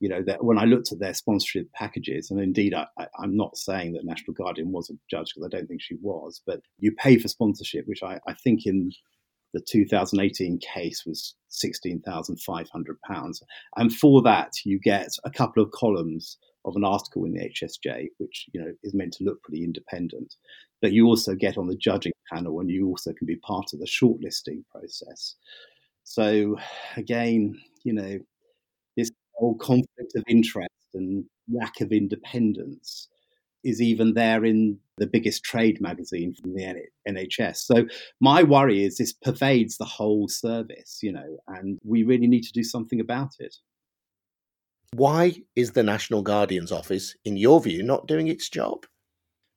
you 0.00 0.08
know 0.08 0.22
that 0.26 0.44
when 0.44 0.58
I 0.58 0.64
looked 0.64 0.92
at 0.92 0.98
their 0.98 1.14
sponsorship 1.14 1.72
packages 1.72 2.30
and 2.30 2.40
indeed 2.40 2.74
I, 2.74 2.86
am 3.22 3.36
not 3.36 3.56
saying 3.56 3.94
that 3.94 4.04
National 4.04 4.34
Guardian 4.34 4.70
was 4.70 4.90
a 4.90 4.98
judge 5.10 5.32
because 5.34 5.46
I 5.46 5.56
don't 5.56 5.66
think 5.66 5.80
she 5.80 5.96
was 6.02 6.42
but 6.46 6.60
you 6.78 6.92
pay 6.92 7.18
for 7.18 7.28
sponsorship 7.28 7.86
which 7.86 8.02
I, 8.02 8.20
I 8.28 8.34
think 8.34 8.66
in 8.66 8.90
the 9.54 9.62
2018 9.66 10.58
case 10.58 11.04
was 11.06 11.34
£16,500. 11.50 13.42
And 13.76 13.94
for 13.94 14.20
that, 14.22 14.52
you 14.64 14.78
get 14.80 15.08
a 15.24 15.30
couple 15.30 15.62
of 15.62 15.70
columns 15.70 16.36
of 16.64 16.74
an 16.76 16.84
article 16.84 17.24
in 17.24 17.32
the 17.32 17.48
HSJ, 17.48 18.08
which 18.18 18.46
you 18.52 18.60
know 18.60 18.72
is 18.82 18.94
meant 18.94 19.12
to 19.14 19.24
look 19.24 19.42
pretty 19.42 19.62
independent. 19.62 20.34
But 20.82 20.92
you 20.92 21.06
also 21.06 21.34
get 21.34 21.56
on 21.56 21.68
the 21.68 21.76
judging 21.76 22.12
panel, 22.32 22.60
and 22.60 22.68
you 22.68 22.88
also 22.88 23.12
can 23.12 23.26
be 23.26 23.36
part 23.36 23.72
of 23.72 23.78
the 23.78 23.86
shortlisting 23.86 24.64
process. 24.70 25.36
So 26.02 26.58
again, 26.96 27.58
you 27.84 27.92
know, 27.92 28.18
this 28.96 29.10
whole 29.34 29.56
conflict 29.56 30.16
of 30.16 30.24
interest 30.28 30.68
and 30.94 31.24
lack 31.52 31.80
of 31.80 31.92
independence 31.92 33.08
is 33.64 33.80
even 33.80 34.14
there 34.14 34.44
in 34.44 34.78
the 34.98 35.06
biggest 35.06 35.42
trade 35.42 35.80
magazine 35.80 36.34
from 36.34 36.54
the 36.54 36.88
NHS. 37.08 37.56
So 37.56 37.86
my 38.20 38.42
worry 38.42 38.84
is 38.84 38.98
this 38.98 39.12
pervades 39.12 39.76
the 39.76 39.84
whole 39.84 40.28
service, 40.28 41.00
you 41.02 41.12
know, 41.12 41.38
and 41.48 41.78
we 41.84 42.04
really 42.04 42.28
need 42.28 42.44
to 42.44 42.52
do 42.52 42.62
something 42.62 43.00
about 43.00 43.32
it. 43.40 43.56
Why 44.92 45.34
is 45.56 45.72
the 45.72 45.82
National 45.82 46.22
Guardian's 46.22 46.70
office, 46.70 47.16
in 47.24 47.36
your 47.36 47.60
view, 47.60 47.82
not 47.82 48.06
doing 48.06 48.28
its 48.28 48.48
job? 48.48 48.86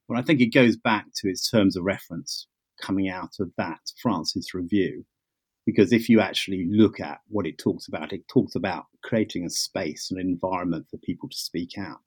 Well, 0.08 0.20
I 0.20 0.24
think 0.24 0.42
it 0.42 0.54
goes 0.54 0.76
back 0.76 1.06
to 1.18 1.30
its 1.30 1.48
terms 1.50 1.76
of 1.78 1.84
reference 1.84 2.48
coming 2.82 3.10
out 3.10 3.34
of 3.40 3.52
that 3.58 3.80
Francis 4.02 4.56
review. 4.56 5.06
Because 5.66 5.92
if 5.92 6.08
you 6.08 6.22
actually 6.22 6.66
look 6.72 7.02
at 7.02 7.20
what 7.28 7.46
it 7.46 7.58
talks 7.58 7.90
about, 7.90 8.14
it 8.14 8.26
talks 8.30 8.56
about 8.56 8.86
creating 9.04 9.44
a 9.46 9.50
space, 9.50 10.10
and 10.10 10.20
an 10.20 10.28
environment 10.28 10.88
for 10.90 10.98
people 10.98 11.28
to 11.28 11.38
speak 11.38 11.78
out 11.78 12.00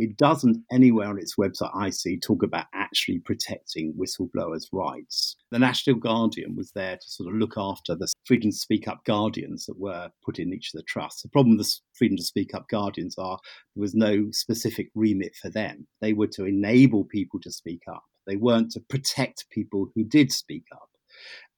It 0.00 0.16
doesn't 0.16 0.64
anywhere 0.72 1.08
on 1.08 1.18
its 1.18 1.36
website 1.36 1.76
I 1.76 1.90
see 1.90 2.18
talk 2.18 2.42
about 2.42 2.64
actually 2.72 3.18
protecting 3.18 3.92
whistleblowers' 3.92 4.68
rights. 4.72 5.36
The 5.50 5.58
National 5.58 5.96
Guardian 5.96 6.56
was 6.56 6.72
there 6.74 6.96
to 6.96 7.10
sort 7.10 7.28
of 7.28 7.38
look 7.38 7.58
after 7.58 7.94
the 7.94 8.10
freedom 8.24 8.50
to 8.50 8.56
speak 8.56 8.88
up 8.88 9.04
guardians 9.04 9.66
that 9.66 9.78
were 9.78 10.08
put 10.24 10.38
in 10.38 10.54
each 10.54 10.72
of 10.72 10.78
the 10.78 10.84
trusts. 10.84 11.20
The 11.20 11.28
problem 11.28 11.58
with 11.58 11.66
the 11.66 11.74
freedom 11.92 12.16
to 12.16 12.22
speak 12.22 12.54
up 12.54 12.66
guardians 12.70 13.18
are 13.18 13.38
there 13.76 13.82
was 13.82 13.94
no 13.94 14.28
specific 14.30 14.88
remit 14.94 15.36
for 15.36 15.50
them. 15.50 15.86
They 16.00 16.14
were 16.14 16.28
to 16.28 16.46
enable 16.46 17.04
people 17.04 17.38
to 17.40 17.52
speak 17.52 17.82
up. 17.86 18.04
They 18.26 18.36
weren't 18.36 18.70
to 18.70 18.80
protect 18.80 19.50
people 19.50 19.90
who 19.94 20.04
did 20.04 20.32
speak 20.32 20.64
up 20.72 20.88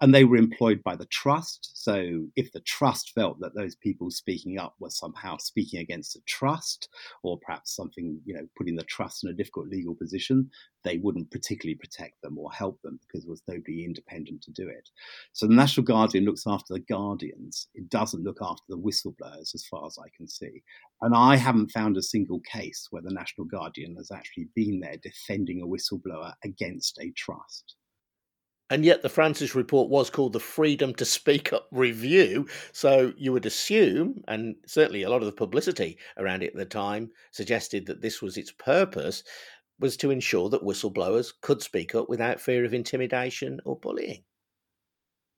and 0.01 0.13
they 0.13 0.25
were 0.25 0.37
employed 0.37 0.83
by 0.83 0.97
the 0.97 1.07
trust. 1.07 1.71
So 1.75 2.27
if 2.35 2.51
the 2.51 2.61
trust 2.61 3.13
felt 3.15 3.39
that 3.41 3.55
those 3.55 3.77
people 3.77 4.11
speaking 4.11 4.59
up 4.59 4.75
were 4.81 4.91
somehow 4.91 5.37
speaking 5.37 5.79
against 5.79 6.15
the 6.15 6.21
trust, 6.27 6.89
or 7.23 7.39
perhaps 7.39 7.77
something, 7.77 8.21
you 8.25 8.35
know, 8.35 8.47
putting 8.59 8.75
the 8.75 8.83
trust 8.83 9.23
in 9.23 9.31
a 9.31 9.35
difficult 9.35 9.69
legal 9.69 9.95
position, 9.95 10.51
they 10.83 10.99
wouldn't 10.99 11.31
particularly 11.31 11.77
protect 11.77 12.21
them 12.21 12.37
or 12.37 12.51
help 12.51 12.83
them 12.83 12.99
because 13.01 13.23
there 13.23 13.31
was 13.31 13.45
nobody 13.47 13.85
independent 13.85 14.43
to 14.43 14.51
do 14.51 14.69
it. 14.69 14.89
So 15.35 15.47
the 15.47 15.55
National 15.55 15.85
Guardian 15.85 16.25
looks 16.25 16.49
after 16.49 16.75
the 16.75 16.81
guardians. 16.81 17.69
It 17.75 17.89
doesn't 17.89 18.25
look 18.25 18.39
after 18.43 18.65
the 18.69 18.79
whistleblowers, 18.79 19.55
as 19.55 19.65
far 19.71 19.87
as 19.87 19.99
I 19.99 20.09
can 20.17 20.27
see. 20.27 20.65
And 21.03 21.15
I 21.15 21.37
haven't 21.37 21.71
found 21.71 21.97
a 21.97 22.03
single 22.03 22.41
case 22.41 22.89
where 22.91 23.03
the 23.03 23.15
National 23.15 23.47
Guardian 23.47 23.95
has 23.97 24.11
actually 24.11 24.49
been 24.57 24.81
there 24.81 24.97
defending 25.01 25.63
a 25.63 25.67
whistleblower 25.67 26.33
against 26.43 26.99
a 27.01 27.13
trust. 27.13 27.77
And 28.73 28.87
yet, 28.87 29.03
the 29.03 29.11
Francis 29.11 29.55
report 29.55 29.91
was 29.91 30.09
called 30.09 30.33
the 30.33 30.41
Freedom 30.41 30.95
to 30.95 31.05
Speak 31.05 31.53
Up 31.53 31.69
Review. 31.73 32.49
So 32.73 33.13
you 33.19 33.31
would 33.31 33.45
assume, 33.45 34.25
and 34.29 34.55
certainly 34.65 35.03
a 35.03 35.11
lot 35.11 35.21
of 35.21 35.27
the 35.27 35.33
publicity 35.33 35.99
around 36.17 36.43
it 36.43 36.53
at 36.53 36.57
the 36.57 36.65
time 36.65 37.11
suggested 37.33 37.85
that 37.85 38.01
this 38.01 38.23
was 38.23 38.39
its 38.39 38.51
purpose, 38.51 39.25
was 39.79 39.99
to 39.99 40.11
ensure 40.11 40.49
that 40.49 40.63
whistleblowers 40.63 41.35
could 41.43 41.61
speak 41.61 41.95
up 41.95 42.09
without 42.09 42.41
fear 42.41 42.65
of 42.65 42.73
intimidation 42.73 43.61
or 43.67 43.79
bullying. 43.79 44.25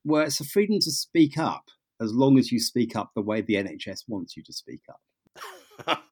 Well, 0.04 0.22
it's 0.22 0.38
a 0.38 0.44
freedom 0.44 0.78
to 0.78 0.92
speak 0.92 1.36
up 1.36 1.64
as 2.00 2.12
long 2.12 2.38
as 2.38 2.52
you 2.52 2.60
speak 2.60 2.94
up 2.94 3.10
the 3.16 3.22
way 3.22 3.40
the 3.40 3.54
NHS 3.54 4.04
wants 4.06 4.36
you 4.36 4.44
to 4.44 4.52
speak 4.52 4.82
up. 4.88 5.00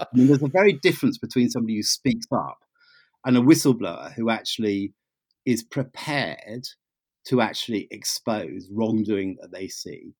I 0.00 0.06
mean, 0.12 0.26
there's 0.26 0.42
a 0.42 0.48
very 0.48 0.72
difference 0.72 1.16
between 1.16 1.48
somebody 1.48 1.76
who 1.76 1.84
speaks 1.84 2.26
up 2.32 2.58
and 3.24 3.36
a 3.36 3.40
whistleblower 3.40 4.12
who 4.14 4.30
actually 4.30 4.94
is 5.46 5.62
prepared 5.62 6.66
to 7.26 7.40
actually 7.40 7.88
expose 7.90 8.68
wrongdoing 8.70 9.36
that 9.40 9.52
they 9.52 9.68
see, 9.68 10.12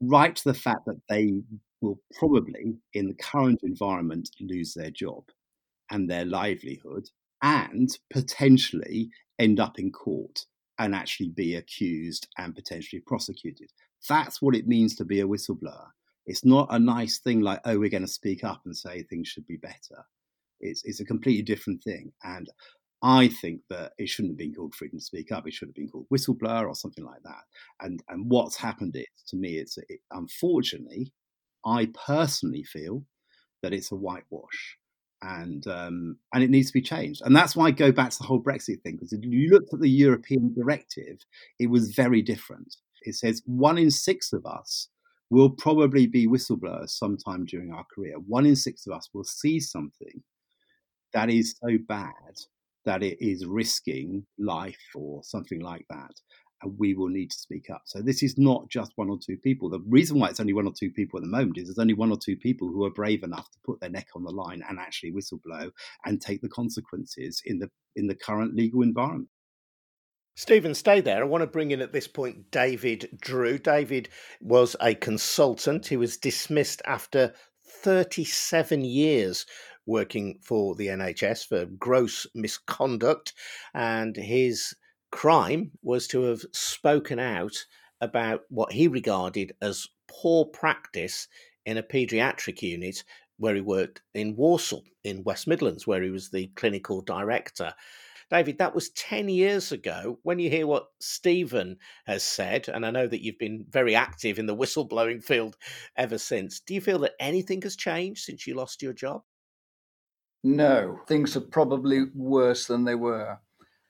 right 0.00 0.34
to 0.34 0.44
the 0.44 0.54
fact 0.54 0.84
that 0.86 1.00
they 1.08 1.40
will 1.80 2.00
probably, 2.18 2.76
in 2.94 3.06
the 3.08 3.14
current 3.14 3.60
environment, 3.62 4.30
lose 4.40 4.74
their 4.74 4.90
job 4.90 5.24
and 5.90 6.08
their 6.08 6.24
livelihood 6.24 7.08
and 7.42 7.98
potentially 8.10 9.10
end 9.38 9.60
up 9.60 9.78
in 9.78 9.92
court 9.92 10.44
and 10.78 10.94
actually 10.94 11.28
be 11.30 11.56
accused 11.56 12.28
and 12.38 12.54
potentially 12.54 13.00
prosecuted. 13.06 13.70
That's 14.08 14.40
what 14.40 14.54
it 14.54 14.66
means 14.66 14.96
to 14.96 15.04
be 15.04 15.20
a 15.20 15.26
whistleblower. 15.26 15.88
It's 16.26 16.44
not 16.44 16.68
a 16.70 16.78
nice 16.78 17.18
thing 17.18 17.40
like, 17.40 17.60
oh, 17.64 17.78
we're 17.78 17.88
going 17.88 18.02
to 18.02 18.08
speak 18.08 18.44
up 18.44 18.62
and 18.64 18.76
say 18.76 19.02
things 19.02 19.28
should 19.28 19.46
be 19.46 19.56
better. 19.56 20.04
It's, 20.60 20.84
it's 20.84 21.00
a 21.00 21.04
completely 21.04 21.42
different 21.42 21.82
thing. 21.82 22.12
And 22.22 22.48
I 23.02 23.28
think 23.28 23.62
that 23.70 23.92
it 23.98 24.08
shouldn't 24.08 24.32
have 24.32 24.38
been 24.38 24.54
called 24.54 24.74
freedom 24.74 24.98
to 24.98 25.04
speak 25.04 25.30
up. 25.30 25.46
It 25.46 25.54
should 25.54 25.68
have 25.68 25.74
been 25.74 25.88
called 25.88 26.08
whistleblower 26.12 26.66
or 26.66 26.74
something 26.74 27.04
like 27.04 27.22
that. 27.22 27.42
And 27.80 28.02
and 28.08 28.28
what's 28.28 28.56
happened 28.56 28.96
is, 28.96 29.06
to 29.28 29.36
me, 29.36 29.56
it's 29.58 29.78
it, 29.78 30.00
unfortunately, 30.10 31.12
I 31.64 31.90
personally 32.06 32.64
feel 32.64 33.04
that 33.62 33.72
it's 33.72 33.92
a 33.92 33.96
whitewash, 33.96 34.76
and 35.22 35.64
um, 35.68 36.16
and 36.34 36.42
it 36.42 36.50
needs 36.50 36.68
to 36.68 36.72
be 36.72 36.82
changed. 36.82 37.22
And 37.24 37.36
that's 37.36 37.54
why 37.54 37.66
I 37.66 37.70
go 37.70 37.92
back 37.92 38.10
to 38.10 38.18
the 38.18 38.24
whole 38.24 38.42
Brexit 38.42 38.82
thing 38.82 38.96
because 38.96 39.12
if 39.12 39.20
you 39.22 39.50
looked 39.50 39.72
at 39.72 39.80
the 39.80 39.90
European 39.90 40.52
directive, 40.54 41.18
it 41.60 41.68
was 41.70 41.92
very 41.92 42.22
different. 42.22 42.76
It 43.02 43.14
says 43.14 43.42
one 43.46 43.78
in 43.78 43.90
six 43.92 44.32
of 44.32 44.44
us 44.44 44.88
will 45.30 45.50
probably 45.50 46.06
be 46.06 46.26
whistleblowers 46.26 46.90
sometime 46.90 47.44
during 47.44 47.72
our 47.72 47.84
career. 47.94 48.16
One 48.26 48.46
in 48.46 48.56
six 48.56 48.86
of 48.86 48.92
us 48.94 49.10
will 49.12 49.24
see 49.24 49.60
something 49.60 50.22
that 51.12 51.30
is 51.30 51.56
so 51.62 51.78
bad 51.86 52.12
that 52.88 53.02
it 53.02 53.18
is 53.20 53.44
risking 53.44 54.24
life 54.38 54.80
or 54.94 55.22
something 55.22 55.60
like 55.60 55.84
that. 55.90 56.10
And 56.62 56.74
we 56.78 56.94
will 56.94 57.08
need 57.08 57.30
to 57.30 57.38
speak 57.38 57.70
up. 57.70 57.82
So 57.84 58.00
this 58.00 58.22
is 58.22 58.36
not 58.38 58.68
just 58.68 58.92
one 58.96 59.10
or 59.10 59.18
two 59.24 59.36
people. 59.36 59.68
The 59.68 59.84
reason 59.86 60.18
why 60.18 60.30
it's 60.30 60.40
only 60.40 60.54
one 60.54 60.66
or 60.66 60.72
two 60.76 60.90
people 60.90 61.18
at 61.18 61.22
the 61.22 61.30
moment 61.30 61.58
is 61.58 61.68
there's 61.68 61.78
only 61.78 61.94
one 61.94 62.10
or 62.10 62.18
two 62.18 62.36
people 62.36 62.66
who 62.68 62.84
are 62.84 62.90
brave 62.90 63.22
enough 63.22 63.48
to 63.50 63.58
put 63.64 63.78
their 63.80 63.90
neck 63.90 64.08
on 64.16 64.24
the 64.24 64.30
line 64.30 64.64
and 64.68 64.78
actually 64.78 65.12
whistleblow 65.12 65.70
and 66.06 66.20
take 66.20 66.40
the 66.40 66.48
consequences 66.48 67.42
in 67.44 67.58
the 67.58 67.68
in 67.94 68.06
the 68.06 68.14
current 68.14 68.56
legal 68.56 68.82
environment. 68.82 69.28
Stephen, 70.34 70.74
stay 70.74 71.00
there. 71.00 71.20
I 71.20 71.26
want 71.26 71.42
to 71.42 71.46
bring 71.46 71.72
in 71.72 71.82
at 71.82 71.92
this 71.92 72.08
point 72.08 72.50
David 72.50 73.18
Drew. 73.20 73.58
David 73.58 74.08
was 74.40 74.76
a 74.80 74.94
consultant. 74.94 75.88
He 75.88 75.96
was 75.96 76.16
dismissed 76.16 76.80
after 76.86 77.34
37 77.68 78.84
years 78.84 79.46
working 79.88 80.38
for 80.42 80.76
the 80.76 80.86
NHS 80.86 81.48
for 81.48 81.64
gross 81.64 82.26
misconduct, 82.34 83.32
and 83.74 84.14
his 84.14 84.74
crime 85.10 85.72
was 85.82 86.06
to 86.08 86.22
have 86.22 86.44
spoken 86.52 87.18
out 87.18 87.56
about 88.00 88.42
what 88.50 88.72
he 88.72 88.86
regarded 88.86 89.52
as 89.60 89.88
poor 90.06 90.44
practice 90.44 91.26
in 91.66 91.78
a 91.78 91.82
paediatric 91.82 92.62
unit 92.62 93.02
where 93.38 93.54
he 93.54 93.60
worked 93.60 94.02
in 94.14 94.36
Walsall 94.36 94.84
in 95.04 95.24
West 95.24 95.46
Midlands, 95.46 95.86
where 95.86 96.02
he 96.02 96.10
was 96.10 96.30
the 96.30 96.48
clinical 96.54 97.00
director. 97.00 97.72
David, 98.30 98.58
that 98.58 98.74
was 98.74 98.90
10 98.90 99.30
years 99.30 99.72
ago. 99.72 100.18
When 100.22 100.38
you 100.38 100.50
hear 100.50 100.66
what 100.66 100.88
Stephen 101.00 101.78
has 102.04 102.22
said, 102.22 102.68
and 102.68 102.84
I 102.84 102.90
know 102.90 103.06
that 103.06 103.24
you've 103.24 103.38
been 103.38 103.64
very 103.70 103.94
active 103.94 104.38
in 104.38 104.44
the 104.44 104.56
whistleblowing 104.56 105.24
field 105.24 105.56
ever 105.96 106.18
since, 106.18 106.60
do 106.60 106.74
you 106.74 106.82
feel 106.82 106.98
that 107.00 107.14
anything 107.18 107.62
has 107.62 107.74
changed 107.74 108.24
since 108.24 108.46
you 108.46 108.54
lost 108.54 108.82
your 108.82 108.92
job? 108.92 109.22
No, 110.42 111.00
things 111.06 111.36
are 111.36 111.40
probably 111.40 112.06
worse 112.14 112.66
than 112.66 112.84
they 112.84 112.94
were. 112.96 113.38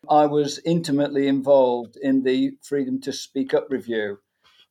I 0.08 0.26
was 0.26 0.58
intimately 0.64 1.26
involved 1.26 1.96
in 1.96 2.22
the 2.22 2.52
Freedom 2.62 3.00
to 3.00 3.12
Speak 3.12 3.54
Up 3.54 3.70
review. 3.70 4.18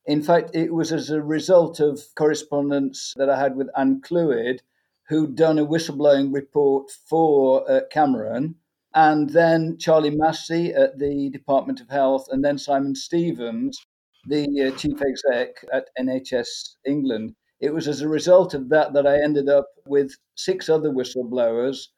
In 0.06 0.22
fact, 0.22 0.54
it 0.54 0.72
was 0.72 0.92
as 0.92 1.10
a 1.10 1.20
result 1.20 1.80
of 1.80 2.14
correspondence 2.14 3.12
that 3.16 3.28
I 3.28 3.38
had 3.38 3.56
with 3.56 3.70
Anne 3.76 4.00
Clwyd, 4.00 4.60
who'd 5.08 5.36
done 5.36 5.58
a 5.58 5.66
whistleblowing 5.66 6.32
report 6.32 6.90
for 6.90 7.68
uh, 7.70 7.80
Cameron, 7.90 8.56
and 8.94 9.30
then 9.30 9.78
Charlie 9.78 10.16
Massey 10.16 10.72
at 10.72 10.98
the 10.98 11.28
Department 11.30 11.80
of 11.80 11.90
Health, 11.90 12.28
and 12.30 12.44
then 12.44 12.58
Simon 12.58 12.94
Stevens, 12.94 13.84
the 14.26 14.46
uh, 14.72 14.76
chief 14.76 15.00
exec 15.02 15.64
at 15.72 15.88
NHS 15.98 16.76
England. 16.86 17.34
It 17.60 17.74
was 17.74 17.88
as 17.88 18.00
a 18.02 18.08
result 18.08 18.54
of 18.54 18.68
that 18.68 18.92
that 18.92 19.06
I 19.06 19.20
ended 19.20 19.48
up 19.48 19.68
with 19.84 20.16
six 20.36 20.68
other 20.68 20.90
whistleblowers 20.90 21.88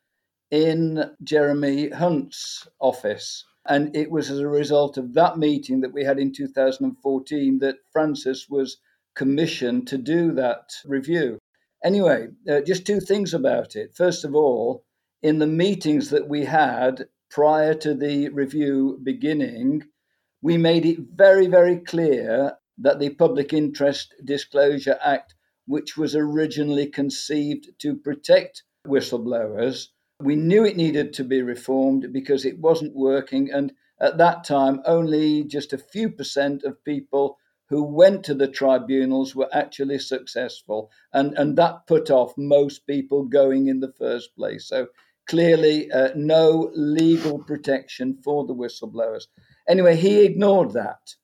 in 0.50 1.10
Jeremy 1.22 1.90
Hunt's 1.90 2.66
office. 2.80 3.44
And 3.66 3.94
it 3.94 4.10
was 4.10 4.30
as 4.30 4.38
a 4.38 4.48
result 4.48 4.96
of 4.96 5.12
that 5.14 5.38
meeting 5.38 5.80
that 5.82 5.92
we 5.92 6.02
had 6.02 6.18
in 6.18 6.32
2014 6.32 7.58
that 7.58 7.76
Francis 7.92 8.48
was 8.48 8.78
commissioned 9.14 9.86
to 9.88 9.98
do 9.98 10.32
that 10.32 10.72
review. 10.86 11.38
Anyway, 11.84 12.28
uh, 12.48 12.60
just 12.60 12.86
two 12.86 13.00
things 13.00 13.34
about 13.34 13.76
it. 13.76 13.94
First 13.94 14.24
of 14.24 14.34
all, 14.34 14.84
in 15.22 15.38
the 15.38 15.46
meetings 15.46 16.08
that 16.10 16.28
we 16.28 16.44
had 16.46 17.06
prior 17.30 17.74
to 17.74 17.94
the 17.94 18.30
review 18.30 18.98
beginning, 19.02 19.84
we 20.40 20.56
made 20.56 20.86
it 20.86 20.98
very, 21.14 21.46
very 21.46 21.76
clear 21.76 22.56
that 22.78 22.98
the 22.98 23.10
Public 23.10 23.52
Interest 23.52 24.14
Disclosure 24.24 24.98
Act 25.02 25.34
which 25.70 25.96
was 25.96 26.16
originally 26.16 26.88
conceived 26.88 27.68
to 27.78 27.94
protect 27.94 28.64
whistleblowers. 28.84 29.86
We 30.20 30.34
knew 30.34 30.64
it 30.64 30.76
needed 30.76 31.12
to 31.12 31.24
be 31.24 31.42
reformed 31.42 32.12
because 32.12 32.44
it 32.44 32.58
wasn't 32.58 32.96
working. 32.96 33.52
And 33.52 33.72
at 34.00 34.18
that 34.18 34.42
time, 34.42 34.82
only 34.84 35.44
just 35.44 35.72
a 35.72 35.78
few 35.78 36.10
percent 36.10 36.64
of 36.64 36.84
people 36.84 37.38
who 37.68 37.84
went 37.84 38.24
to 38.24 38.34
the 38.34 38.48
tribunals 38.48 39.36
were 39.36 39.48
actually 39.52 40.00
successful. 40.00 40.90
And, 41.12 41.38
and 41.38 41.56
that 41.58 41.86
put 41.86 42.10
off 42.10 42.32
most 42.36 42.84
people 42.84 43.22
going 43.22 43.68
in 43.68 43.78
the 43.78 43.92
first 43.96 44.34
place. 44.34 44.66
So 44.66 44.88
clearly, 45.28 45.88
uh, 45.92 46.08
no 46.16 46.72
legal 46.74 47.38
protection 47.38 48.18
for 48.24 48.44
the 48.44 48.56
whistleblowers. 48.56 49.26
Anyway, 49.68 49.94
he 49.94 50.24
ignored 50.24 50.72
that 50.72 51.14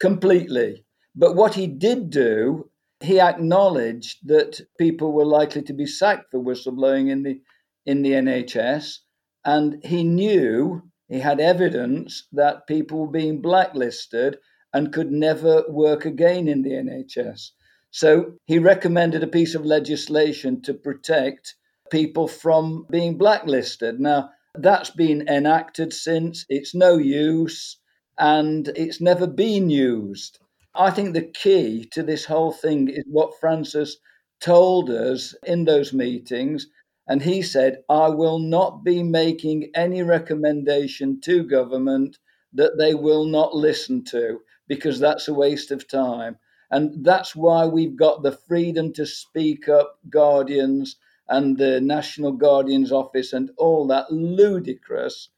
completely. 0.00 0.86
But 1.14 1.36
what 1.36 1.52
he 1.52 1.66
did 1.66 2.08
do 2.08 2.69
he 3.00 3.18
acknowledged 3.18 4.18
that 4.28 4.60
people 4.78 5.12
were 5.12 5.24
likely 5.24 5.62
to 5.62 5.72
be 5.72 5.86
sacked 5.86 6.30
for 6.30 6.40
whistleblowing 6.40 7.10
in 7.10 7.22
the 7.22 7.40
in 7.86 8.02
the 8.02 8.12
NHS, 8.12 8.98
and 9.44 9.82
he 9.82 10.04
knew 10.04 10.82
he 11.08 11.18
had 11.18 11.40
evidence 11.40 12.28
that 12.32 12.66
people 12.66 13.00
were 13.00 13.10
being 13.10 13.40
blacklisted 13.40 14.38
and 14.72 14.92
could 14.92 15.10
never 15.10 15.64
work 15.68 16.04
again 16.04 16.46
in 16.46 16.62
the 16.62 16.70
NHS. 16.70 17.50
So 17.90 18.34
he 18.46 18.58
recommended 18.58 19.22
a 19.22 19.26
piece 19.26 19.54
of 19.54 19.64
legislation 19.64 20.62
to 20.62 20.74
protect 20.74 21.56
people 21.90 22.28
from 22.28 22.86
being 22.90 23.18
blacklisted. 23.18 23.98
Now, 23.98 24.30
that's 24.54 24.90
been 24.90 25.28
enacted 25.28 25.92
since, 25.92 26.44
it's 26.48 26.74
no 26.74 26.98
use, 26.98 27.78
and 28.18 28.68
it's 28.76 29.00
never 29.00 29.26
been 29.26 29.70
used. 29.70 30.38
I 30.74 30.90
think 30.92 31.14
the 31.14 31.22
key 31.22 31.84
to 31.92 32.02
this 32.02 32.24
whole 32.24 32.52
thing 32.52 32.88
is 32.88 33.04
what 33.06 33.38
Francis 33.40 33.96
told 34.40 34.88
us 34.88 35.34
in 35.44 35.64
those 35.64 35.92
meetings. 35.92 36.68
And 37.08 37.22
he 37.22 37.42
said, 37.42 37.82
I 37.88 38.08
will 38.08 38.38
not 38.38 38.84
be 38.84 39.02
making 39.02 39.72
any 39.74 40.02
recommendation 40.02 41.20
to 41.22 41.42
government 41.42 42.18
that 42.52 42.78
they 42.78 42.94
will 42.94 43.24
not 43.24 43.54
listen 43.54 44.04
to 44.04 44.40
because 44.68 45.00
that's 45.00 45.26
a 45.26 45.34
waste 45.34 45.72
of 45.72 45.88
time. 45.88 46.38
And 46.70 47.04
that's 47.04 47.34
why 47.34 47.66
we've 47.66 47.96
got 47.96 48.22
the 48.22 48.32
freedom 48.32 48.92
to 48.92 49.04
speak 49.06 49.68
up 49.68 49.98
guardians 50.08 50.96
and 51.28 51.58
the 51.58 51.80
National 51.80 52.32
Guardian's 52.32 52.92
Office 52.92 53.32
and 53.32 53.50
all 53.56 53.88
that 53.88 54.12
ludicrous 54.12 55.30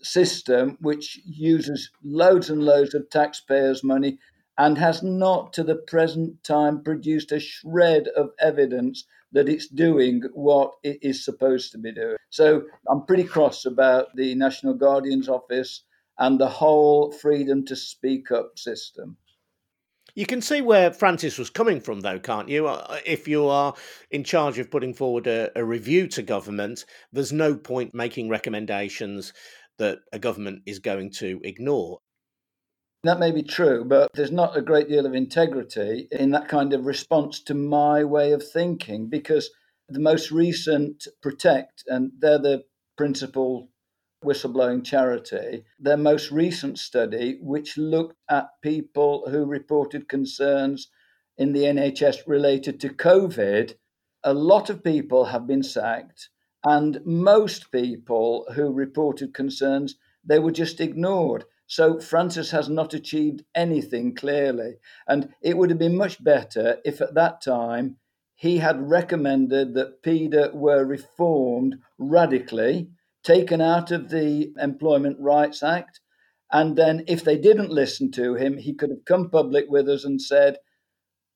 system, 0.00 0.78
which 0.80 1.20
uses 1.26 1.90
loads 2.02 2.48
and 2.48 2.62
loads 2.62 2.94
of 2.94 3.10
taxpayers' 3.10 3.84
money 3.84 4.18
and 4.58 4.76
has 4.76 5.02
not 5.02 5.52
to 5.54 5.62
the 5.62 5.76
present 5.76 6.42
time 6.42 6.82
produced 6.82 7.32
a 7.32 7.40
shred 7.40 8.08
of 8.08 8.30
evidence 8.40 9.04
that 9.32 9.48
it's 9.48 9.68
doing 9.68 10.22
what 10.34 10.72
it 10.82 10.98
is 11.00 11.24
supposed 11.24 11.70
to 11.72 11.78
be 11.78 11.92
doing. 11.92 12.16
So 12.30 12.64
I'm 12.90 13.06
pretty 13.06 13.24
cross 13.24 13.64
about 13.64 14.14
the 14.16 14.34
National 14.34 14.74
Guardian's 14.74 15.28
Office 15.28 15.84
and 16.18 16.40
the 16.40 16.48
whole 16.48 17.12
freedom 17.12 17.64
to 17.66 17.76
speak 17.76 18.32
up 18.32 18.58
system. 18.58 19.16
You 20.14 20.26
can 20.26 20.40
see 20.40 20.62
where 20.62 20.92
Francis 20.92 21.38
was 21.38 21.50
coming 21.50 21.80
from, 21.80 22.00
though, 22.00 22.18
can't 22.18 22.48
you? 22.48 22.66
Uh, 22.66 22.98
if 23.06 23.28
you 23.28 23.46
are 23.46 23.74
in 24.10 24.24
charge 24.24 24.58
of 24.58 24.70
putting 24.70 24.92
forward 24.92 25.28
a, 25.28 25.50
a, 25.54 25.64
review 25.64 26.08
to 26.08 26.22
government, 26.22 26.86
there's 27.12 27.32
no 27.32 27.54
point 27.54 27.94
making 27.94 28.28
recommendations 28.28 29.32
that 29.78 29.98
a 30.12 30.18
government 30.18 30.62
is 30.66 30.80
going 30.80 31.12
to 31.12 31.40
ignore. 31.44 32.00
That 33.04 33.20
may 33.20 33.30
be 33.30 33.44
true, 33.44 33.84
but 33.84 34.10
there's 34.14 34.32
not 34.32 34.56
a 34.56 34.62
great 34.62 34.88
deal 34.88 35.06
of 35.06 35.14
integrity 35.14 36.08
in 36.10 36.32
that 36.32 36.48
kind 36.48 36.72
of 36.72 36.84
response 36.84 37.40
to 37.44 37.54
my 37.54 38.02
way 38.02 38.32
of 38.32 38.42
thinking 38.46 39.08
because 39.08 39.50
the 39.88 40.00
most 40.00 40.32
recent 40.32 41.06
Protect, 41.22 41.84
and 41.86 42.10
they're 42.18 42.38
the 42.38 42.64
principal 42.96 43.70
whistleblowing 44.24 44.84
charity, 44.84 45.64
their 45.78 45.96
most 45.96 46.32
recent 46.32 46.76
study, 46.78 47.38
which 47.40 47.78
looked 47.78 48.16
at 48.28 48.60
people 48.62 49.30
who 49.30 49.44
reported 49.44 50.08
concerns 50.08 50.88
in 51.36 51.52
the 51.52 51.62
NHS 51.62 52.26
related 52.26 52.80
to 52.80 52.88
COVID, 52.88 53.74
a 54.24 54.34
lot 54.34 54.70
of 54.70 54.82
people 54.82 55.26
have 55.26 55.46
been 55.46 55.62
sacked, 55.62 56.30
and 56.66 57.00
most 57.06 57.70
people 57.70 58.44
who 58.54 58.72
reported 58.72 59.32
concerns, 59.32 59.94
they 60.24 60.40
were 60.40 60.50
just 60.50 60.80
ignored. 60.80 61.44
So 61.68 62.00
Francis 62.00 62.50
has 62.50 62.68
not 62.68 62.94
achieved 62.94 63.44
anything 63.54 64.14
clearly. 64.14 64.78
And 65.06 65.32
it 65.42 65.56
would 65.56 65.68
have 65.70 65.78
been 65.78 65.96
much 65.96 66.22
better 66.24 66.78
if 66.84 67.00
at 67.00 67.14
that 67.14 67.42
time 67.42 67.98
he 68.34 68.58
had 68.58 68.88
recommended 68.88 69.74
that 69.74 70.02
PIDA 70.02 70.54
were 70.54 70.84
reformed 70.84 71.76
radically 71.98 72.88
taken 73.22 73.60
out 73.60 73.90
of 73.90 74.08
the 74.08 74.52
Employment 74.58 75.18
Rights 75.20 75.62
Act. 75.62 76.00
And 76.50 76.76
then, 76.76 77.04
if 77.06 77.22
they 77.24 77.36
didn't 77.36 77.70
listen 77.70 78.10
to 78.12 78.34
him, 78.34 78.56
he 78.56 78.72
could 78.72 78.88
have 78.88 79.04
come 79.04 79.28
public 79.28 79.66
with 79.68 79.88
us 79.90 80.04
and 80.04 80.22
said, 80.22 80.56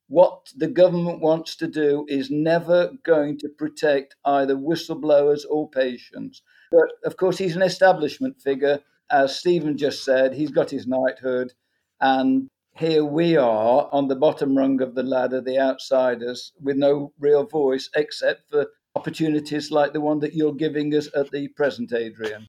What 0.08 0.46
the 0.56 0.68
government 0.68 1.20
wants 1.20 1.56
to 1.56 1.66
do 1.66 2.06
is 2.08 2.30
never 2.30 2.92
going 3.04 3.38
to 3.40 3.50
protect 3.50 4.16
either 4.24 4.54
whistleblowers 4.54 5.42
or 5.50 5.68
patients. 5.68 6.40
But 6.70 6.88
of 7.04 7.18
course, 7.18 7.36
he's 7.36 7.56
an 7.56 7.62
establishment 7.62 8.40
figure. 8.40 8.80
As 9.12 9.38
Stephen 9.38 9.76
just 9.76 10.04
said, 10.04 10.32
he's 10.32 10.50
got 10.50 10.70
his 10.70 10.86
knighthood. 10.86 11.52
And 12.00 12.48
here 12.74 13.04
we 13.04 13.36
are 13.36 13.88
on 13.92 14.08
the 14.08 14.16
bottom 14.16 14.56
rung 14.56 14.80
of 14.80 14.94
the 14.94 15.02
ladder, 15.02 15.42
the 15.42 15.58
outsiders, 15.58 16.52
with 16.60 16.76
no 16.76 17.12
real 17.20 17.44
voice 17.44 17.90
except 17.94 18.50
for 18.50 18.66
opportunities 18.94 19.70
like 19.70 19.92
the 19.92 20.00
one 20.00 20.18
that 20.20 20.34
you're 20.34 20.54
giving 20.54 20.94
us 20.94 21.08
at 21.14 21.30
the 21.30 21.48
present, 21.48 21.92
Adrian. 21.92 22.46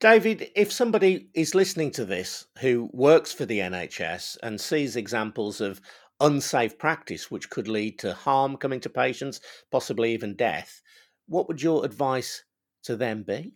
David, 0.00 0.50
if 0.54 0.72
somebody 0.72 1.28
is 1.34 1.54
listening 1.54 1.90
to 1.92 2.04
this 2.04 2.46
who 2.60 2.90
works 2.92 3.32
for 3.32 3.46
the 3.46 3.60
NHS 3.60 4.38
and 4.42 4.60
sees 4.60 4.96
examples 4.96 5.60
of 5.60 5.80
unsafe 6.20 6.78
practice 6.78 7.30
which 7.30 7.50
could 7.50 7.68
lead 7.68 7.98
to 7.98 8.14
harm 8.14 8.56
coming 8.56 8.80
to 8.80 8.90
patients, 8.90 9.40
possibly 9.70 10.12
even 10.12 10.34
death, 10.34 10.80
what 11.26 11.48
would 11.48 11.62
your 11.62 11.84
advice 11.84 12.44
to 12.84 12.96
them 12.96 13.22
be? 13.22 13.52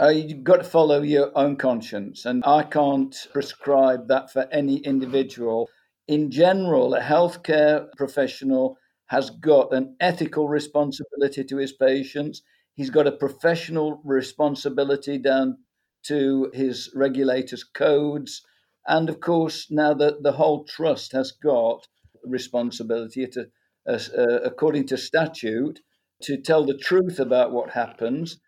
Uh, 0.00 0.08
you've 0.08 0.44
got 0.44 0.58
to 0.58 0.64
follow 0.64 1.02
your 1.02 1.36
own 1.36 1.56
conscience, 1.56 2.24
and 2.24 2.44
I 2.46 2.62
can't 2.62 3.14
prescribe 3.32 4.06
that 4.08 4.30
for 4.30 4.46
any 4.52 4.76
individual. 4.78 5.68
In 6.06 6.30
general, 6.30 6.94
a 6.94 7.00
healthcare 7.00 7.88
professional 7.96 8.78
has 9.06 9.30
got 9.30 9.72
an 9.72 9.96
ethical 10.00 10.48
responsibility 10.48 11.42
to 11.44 11.56
his 11.56 11.72
patients. 11.72 12.42
He's 12.74 12.90
got 12.90 13.08
a 13.08 13.12
professional 13.12 14.00
responsibility 14.04 15.18
down 15.18 15.58
to 16.04 16.50
his 16.54 16.90
regulators' 16.94 17.64
codes. 17.64 18.42
And 18.86 19.08
of 19.08 19.18
course, 19.20 19.66
now 19.70 19.94
that 19.94 20.22
the 20.22 20.32
whole 20.32 20.64
trust 20.64 21.12
has 21.12 21.32
got 21.32 21.88
responsibility 22.24 23.26
to, 23.26 23.46
uh, 23.88 23.98
according 24.44 24.86
to 24.86 24.96
statute, 24.96 25.80
to 26.22 26.36
tell 26.40 26.64
the 26.64 26.76
truth 26.78 27.18
about 27.18 27.52
what 27.52 27.70
happens. 27.70 28.38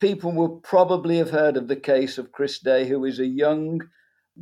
People 0.00 0.32
will 0.32 0.60
probably 0.60 1.16
have 1.16 1.30
heard 1.30 1.56
of 1.56 1.66
the 1.66 1.76
case 1.76 2.18
of 2.18 2.30
Chris 2.30 2.60
Day, 2.60 2.88
who 2.88 3.04
is 3.04 3.18
a 3.18 3.26
young 3.26 3.80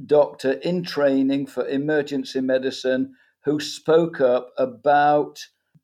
doctor 0.05 0.53
in 0.53 0.83
training 0.83 1.47
for 1.47 1.66
emergency 1.66 2.42
medicine 2.42 3.14
who 3.45 3.59
spoke 3.59 4.21
up 4.21 4.53
about 4.59 5.40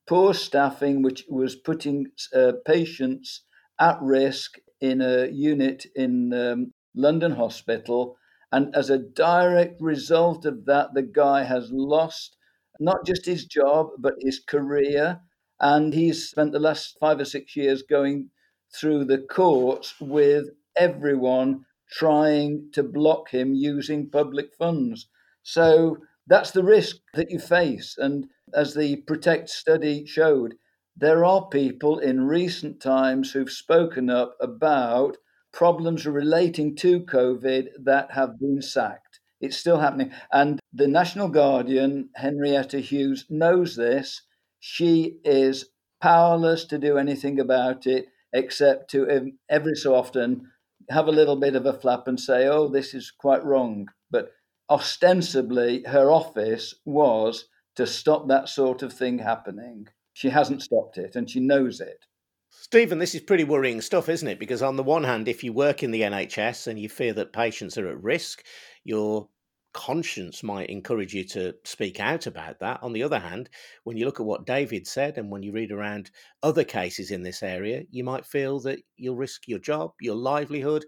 poor 0.07 0.33
staffing, 0.33 1.01
which 1.01 1.25
was 1.27 1.55
putting 1.55 2.07
uh, 2.35 2.51
patients 2.65 3.45
at 3.79 3.99
risk 4.01 4.59
in 4.79 5.01
a 5.01 5.27
unit 5.29 5.87
in 5.95 6.33
um, 6.33 6.73
London 6.93 7.31
Hospital. 7.31 8.17
And 8.51 8.75
as 8.75 8.91
a 8.91 8.99
direct 8.99 9.81
result 9.81 10.45
of 10.45 10.65
that, 10.65 10.93
the 10.93 11.01
guy 11.01 11.43
has 11.43 11.71
lost 11.71 12.37
not 12.79 13.05
just 13.05 13.25
his 13.25 13.45
job, 13.45 13.87
but 13.97 14.13
his 14.19 14.39
career. 14.39 15.21
And 15.59 15.93
he's 15.93 16.29
spent 16.29 16.51
the 16.51 16.59
last 16.59 16.97
five 16.99 17.19
or 17.19 17.25
six 17.25 17.55
years 17.55 17.81
going 17.81 18.29
through 18.75 19.05
the 19.05 19.19
courts 19.19 19.95
with 19.99 20.49
everyone 20.75 21.65
trying 21.91 22.69
to 22.73 22.83
block 22.83 23.29
him 23.29 23.53
using 23.53 24.09
public 24.09 24.53
funds. 24.55 25.07
So 25.43 25.97
that's 26.27 26.51
the 26.51 26.63
risk 26.63 26.97
that 27.13 27.29
you 27.29 27.39
face. 27.39 27.95
And 27.97 28.27
as 28.53 28.73
the 28.73 28.97
Protect 29.07 29.49
study 29.49 30.05
showed, 30.05 30.55
there 30.95 31.25
are 31.25 31.47
people 31.47 31.99
in 31.99 32.27
recent 32.27 32.79
times 32.79 33.31
who've 33.31 33.51
spoken 33.51 34.09
up 34.09 34.35
about 34.39 35.17
problems 35.51 36.05
relating 36.05 36.75
to 36.77 37.01
COVID 37.01 37.69
that 37.83 38.11
have 38.11 38.39
been 38.39 38.61
sacked. 38.61 39.19
It's 39.39 39.57
still 39.57 39.79
happening. 39.79 40.11
And 40.31 40.59
the 40.71 40.87
National 40.87 41.27
Guardian, 41.27 42.09
Henrietta 42.15 42.79
Hughes, 42.79 43.25
knows 43.29 43.75
this. 43.75 44.21
She 44.59 45.17
is 45.23 45.65
powerless 46.01 46.65
to 46.65 46.77
do 46.77 46.97
anything 46.97 47.39
about 47.39 47.85
it 47.85 48.07
except 48.33 48.89
to 48.91 49.31
every 49.49 49.75
so 49.75 49.95
often 49.95 50.49
have 50.89 51.07
a 51.07 51.11
little 51.11 51.35
bit 51.37 51.55
of 51.55 51.65
a 51.65 51.73
flap 51.73 52.07
and 52.07 52.19
say, 52.19 52.47
oh, 52.47 52.67
this 52.67 52.93
is 52.93 53.11
quite 53.11 53.43
wrong. 53.45 53.87
But 54.11 54.31
ostensibly 54.69 55.83
her 55.87 56.11
office 56.11 56.73
was 56.85 57.45
to 57.75 57.87
stop 57.87 58.27
that 58.27 58.49
sort 58.49 58.83
of 58.83 58.91
thing 58.93 59.19
happening. 59.19 59.87
She 60.13 60.29
hasn't 60.29 60.61
stopped 60.61 60.97
it 60.97 61.15
and 61.15 61.29
she 61.29 61.39
knows 61.39 61.79
it. 61.79 62.05
Stephen, 62.49 62.99
this 62.99 63.15
is 63.15 63.21
pretty 63.21 63.43
worrying 63.43 63.81
stuff, 63.81 64.09
isn't 64.09 64.27
it? 64.27 64.39
Because 64.39 64.61
on 64.61 64.75
the 64.75 64.83
one 64.83 65.03
hand, 65.03 65.27
if 65.27 65.43
you 65.43 65.51
work 65.51 65.81
in 65.81 65.91
the 65.91 66.01
NHS 66.01 66.67
and 66.67 66.79
you 66.79 66.87
fear 66.87 67.11
that 67.13 67.33
patients 67.33 67.77
are 67.77 67.89
at 67.89 68.01
risk, 68.01 68.43
your 68.83 69.27
conscience 69.73 70.43
might 70.43 70.69
encourage 70.69 71.13
you 71.13 71.23
to 71.25 71.53
speak 71.63 71.99
out 71.99 72.27
about 72.27 72.59
that. 72.59 72.81
On 72.81 72.93
the 72.93 73.03
other 73.03 73.19
hand, 73.19 73.49
when 73.83 73.97
you 73.97 74.05
look 74.05 74.19
at 74.19 74.25
what 74.25 74.45
David 74.45 74.87
said 74.87 75.17
and 75.17 75.31
when 75.31 75.43
you 75.43 75.51
read 75.51 75.71
around 75.71 76.11
other 76.41 76.63
cases 76.63 77.11
in 77.11 77.23
this 77.23 77.43
area, 77.43 77.83
you 77.89 78.03
might 78.03 78.25
feel 78.25 78.59
that 78.61 78.79
you'll 78.95 79.15
risk 79.15 79.47
your 79.47 79.59
job, 79.59 79.93
your 79.99 80.15
livelihood, 80.15 80.85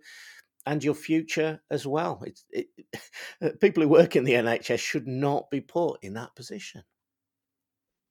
and 0.65 0.83
your 0.83 0.93
future 0.95 1.61
as 1.69 1.85
well. 1.85 2.23
It, 2.51 2.67
people 3.61 3.83
who 3.83 3.89
work 3.89 4.15
in 4.15 4.23
the 4.23 4.33
NHS 4.33 4.79
should 4.79 5.07
not 5.07 5.49
be 5.49 5.61
put 5.61 6.03
in 6.03 6.13
that 6.13 6.35
position. 6.35 6.83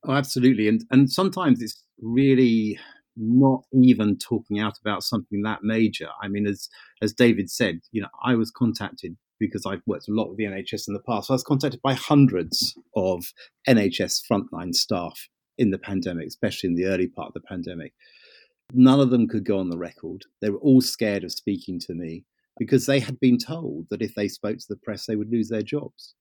Oh, 0.06 0.12
absolutely, 0.12 0.68
and 0.68 0.84
and 0.90 1.10
sometimes 1.10 1.62
it's 1.62 1.82
really 2.00 2.78
not 3.16 3.62
even 3.72 4.18
talking 4.18 4.58
out 4.58 4.78
about 4.78 5.02
something 5.02 5.42
that 5.42 5.62
major. 5.62 6.08
I 6.22 6.28
mean, 6.28 6.46
as 6.46 6.68
as 7.00 7.14
David 7.14 7.50
said, 7.50 7.80
you 7.90 8.02
know, 8.02 8.08
I 8.22 8.34
was 8.34 8.50
contacted 8.50 9.16
because 9.46 9.66
I've 9.66 9.82
worked 9.86 10.08
a 10.08 10.12
lot 10.12 10.28
with 10.28 10.38
the 10.38 10.44
NHS 10.44 10.88
in 10.88 10.94
the 10.94 11.00
past. 11.00 11.30
I 11.30 11.34
was 11.34 11.42
contacted 11.42 11.80
by 11.82 11.94
hundreds 11.94 12.74
of 12.96 13.32
NHS 13.68 14.22
frontline 14.30 14.74
staff 14.74 15.28
in 15.58 15.70
the 15.70 15.78
pandemic, 15.78 16.26
especially 16.26 16.70
in 16.70 16.76
the 16.76 16.86
early 16.86 17.06
part 17.06 17.28
of 17.28 17.34
the 17.34 17.40
pandemic. 17.40 17.92
None 18.72 19.00
of 19.00 19.10
them 19.10 19.28
could 19.28 19.44
go 19.44 19.58
on 19.58 19.70
the 19.70 19.78
record. 19.78 20.22
They 20.40 20.50
were 20.50 20.58
all 20.58 20.80
scared 20.80 21.22
of 21.24 21.32
speaking 21.32 21.78
to 21.80 21.94
me 21.94 22.24
because 22.58 22.86
they 22.86 23.00
had 23.00 23.20
been 23.20 23.38
told 23.38 23.86
that 23.90 24.02
if 24.02 24.14
they 24.14 24.28
spoke 24.28 24.58
to 24.58 24.66
the 24.68 24.76
press, 24.76 25.06
they 25.06 25.16
would 25.16 25.30
lose 25.30 25.48
their 25.48 25.62
jobs. 25.62 26.14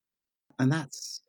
And 0.60 0.72
that's 0.72 1.22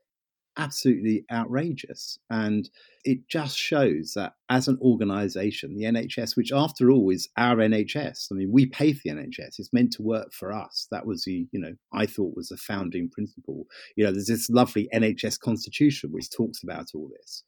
absolutely 0.57 1.25
outrageous. 1.33 2.19
And 2.31 2.69
it 3.05 3.29
just 3.29 3.57
shows 3.57 4.12
that 4.14 4.35
as 4.49 4.69
an 4.69 4.79
organization, 4.81 5.77
the 5.77 5.85
NHS, 5.85 6.37
which 6.37 6.53
after 6.53 6.90
all 6.90 7.11
is 7.11 7.29
our 7.37 7.57
NHS, 7.57 8.29
I 8.31 8.35
mean, 8.35 8.51
we 8.53 8.67
pay 8.67 8.93
for 8.93 9.01
the 9.05 9.11
NHS, 9.11 9.59
it's 9.59 9.73
meant 9.73 9.93
to 9.95 10.03
work 10.03 10.33
for 10.33 10.53
us. 10.53 10.87
That 10.90 11.07
was 11.07 11.25
the, 11.25 11.47
you 11.53 11.61
know, 11.61 11.75
I 11.93 12.07
thought 12.07 12.37
was 12.37 12.49
the 12.49 12.57
founding 12.57 13.11
principle. 13.11 13.67
You 13.97 14.05
know, 14.05 14.12
there's 14.12 14.27
this 14.27 14.49
lovely 14.51 14.88
NHS 14.95 15.40
constitution 15.40 16.11
which 16.12 16.31
talks 16.31 16.62
about 16.62 16.88
all 16.95 17.11
this. 17.21 17.43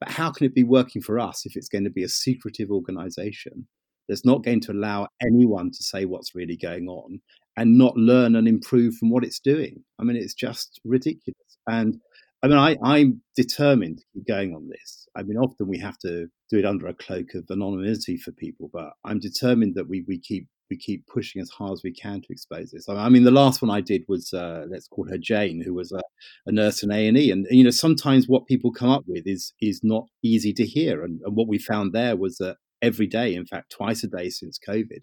But 0.00 0.10
how 0.10 0.30
can 0.30 0.46
it 0.46 0.54
be 0.54 0.64
working 0.64 1.02
for 1.02 1.18
us 1.18 1.46
if 1.46 1.56
it's 1.56 1.68
going 1.68 1.84
to 1.84 1.90
be 1.90 2.02
a 2.02 2.08
secretive 2.08 2.70
organization 2.70 3.68
that's 4.08 4.24
not 4.24 4.44
going 4.44 4.60
to 4.60 4.72
allow 4.72 5.08
anyone 5.22 5.70
to 5.70 5.82
say 5.82 6.04
what's 6.04 6.34
really 6.34 6.56
going 6.56 6.88
on 6.88 7.20
and 7.56 7.78
not 7.78 7.96
learn 7.96 8.34
and 8.36 8.48
improve 8.48 8.94
from 8.96 9.10
what 9.10 9.24
it's 9.24 9.40
doing? 9.40 9.82
I 9.98 10.04
mean, 10.04 10.16
it's 10.16 10.34
just 10.34 10.80
ridiculous. 10.84 11.38
And 11.66 12.00
I 12.44 12.46
mean, 12.46 12.58
I, 12.58 12.76
I'm 12.82 13.22
determined 13.34 13.98
to 13.98 14.04
keep 14.12 14.26
going 14.26 14.54
on 14.54 14.68
this. 14.68 15.08
I 15.16 15.22
mean, 15.22 15.38
often 15.38 15.66
we 15.66 15.78
have 15.78 15.96
to 16.00 16.26
do 16.50 16.58
it 16.58 16.66
under 16.66 16.86
a 16.86 16.92
cloak 16.92 17.34
of 17.34 17.46
anonymity 17.50 18.18
for 18.18 18.32
people, 18.32 18.68
but 18.70 18.90
I'm 19.02 19.18
determined 19.18 19.76
that 19.76 19.88
we, 19.88 20.04
we 20.06 20.18
keep 20.18 20.46
we 20.70 20.76
keep 20.76 21.06
pushing 21.06 21.40
as 21.40 21.50
hard 21.50 21.72
as 21.72 21.82
we 21.82 21.92
can 21.92 22.20
to 22.20 22.26
expose 22.30 22.70
this. 22.70 22.86
I 22.88 23.08
mean, 23.08 23.24
the 23.24 23.30
last 23.30 23.62
one 23.62 23.70
I 23.70 23.80
did 23.80 24.02
was 24.08 24.32
uh, 24.34 24.64
let's 24.68 24.88
call 24.88 25.08
her 25.08 25.16
Jane, 25.16 25.62
who 25.62 25.72
was 25.72 25.90
a, 25.92 26.02
a 26.46 26.52
nurse 26.52 26.82
in 26.82 26.90
A 26.90 27.06
and 27.08 27.16
E, 27.16 27.30
and 27.30 27.46
you 27.50 27.64
know 27.64 27.70
sometimes 27.70 28.28
what 28.28 28.46
people 28.46 28.72
come 28.72 28.90
up 28.90 29.04
with 29.06 29.26
is 29.26 29.54
is 29.62 29.80
not 29.82 30.06
easy 30.22 30.52
to 30.52 30.66
hear, 30.66 31.02
and, 31.02 31.20
and 31.24 31.34
what 31.34 31.48
we 31.48 31.58
found 31.58 31.94
there 31.94 32.16
was 32.16 32.36
that 32.38 32.56
every 32.82 33.06
day, 33.06 33.34
in 33.34 33.46
fact, 33.46 33.72
twice 33.72 34.04
a 34.04 34.08
day 34.08 34.28
since 34.28 34.58
COVID, 34.58 35.00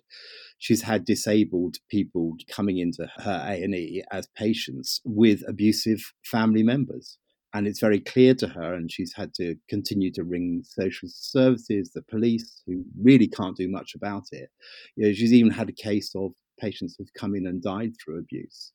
she's 0.60 0.84
had 0.84 1.06
disabled 1.06 1.78
people 1.90 2.36
coming 2.50 2.78
into 2.78 3.08
her 3.18 3.44
A 3.48 3.64
and 3.64 3.74
E 3.74 4.04
as 4.12 4.28
patients 4.36 5.02
with 5.04 5.42
abusive 5.48 6.14
family 6.24 6.62
members 6.62 7.18
and 7.54 7.68
it's 7.68 7.80
very 7.80 8.00
clear 8.00 8.34
to 8.36 8.48
her 8.48 8.74
and 8.74 8.92
she's 8.92 9.14
had 9.14 9.34
to 9.36 9.56
continue 9.70 10.12
to 10.14 10.24
ring 10.24 10.64
social 10.64 11.10
services 11.12 11.92
the 11.92 12.02
police 12.04 12.62
who 12.66 12.84
really 13.02 13.28
can't 13.28 13.58
do 13.58 13.70
much 13.70 13.94
about 13.96 14.24
it. 14.32 14.50
You 14.96 15.08
know, 15.08 15.14
she's 15.14 15.34
even 15.34 15.52
had 15.52 15.70
a 15.70 15.74
case 15.74 16.14
of 16.16 16.32
patients 16.60 16.96
who've 16.98 17.14
come 17.18 17.36
in 17.36 17.46
and 17.46 17.62
died 17.62 17.94
through 18.04 18.20
abuse. 18.20 18.72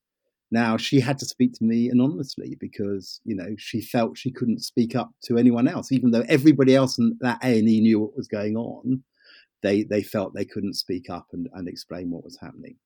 Now 0.50 0.76
she 0.76 1.00
had 1.00 1.18
to 1.18 1.26
speak 1.26 1.54
to 1.54 1.64
me 1.64 1.88
anonymously 1.88 2.56
because 2.60 3.20
you 3.24 3.34
know 3.34 3.54
she 3.58 3.80
felt 3.80 4.18
she 4.18 4.30
couldn't 4.30 4.62
speak 4.62 4.94
up 4.94 5.10
to 5.24 5.38
anyone 5.38 5.66
else. 5.66 5.90
Even 5.90 6.12
though 6.12 6.24
everybody 6.28 6.74
else 6.74 6.98
in 6.98 7.16
that 7.20 7.42
a&e 7.42 7.80
knew 7.80 8.00
what 8.00 8.16
was 8.16 8.28
going 8.28 8.56
on 8.56 9.02
they 9.62 9.82
they 9.82 10.02
felt 10.02 10.34
they 10.34 10.44
couldn't 10.44 10.74
speak 10.74 11.10
up 11.10 11.26
and, 11.32 11.48
and 11.54 11.68
explain 11.68 12.10
what 12.10 12.24
was 12.24 12.38
happening. 12.40 12.76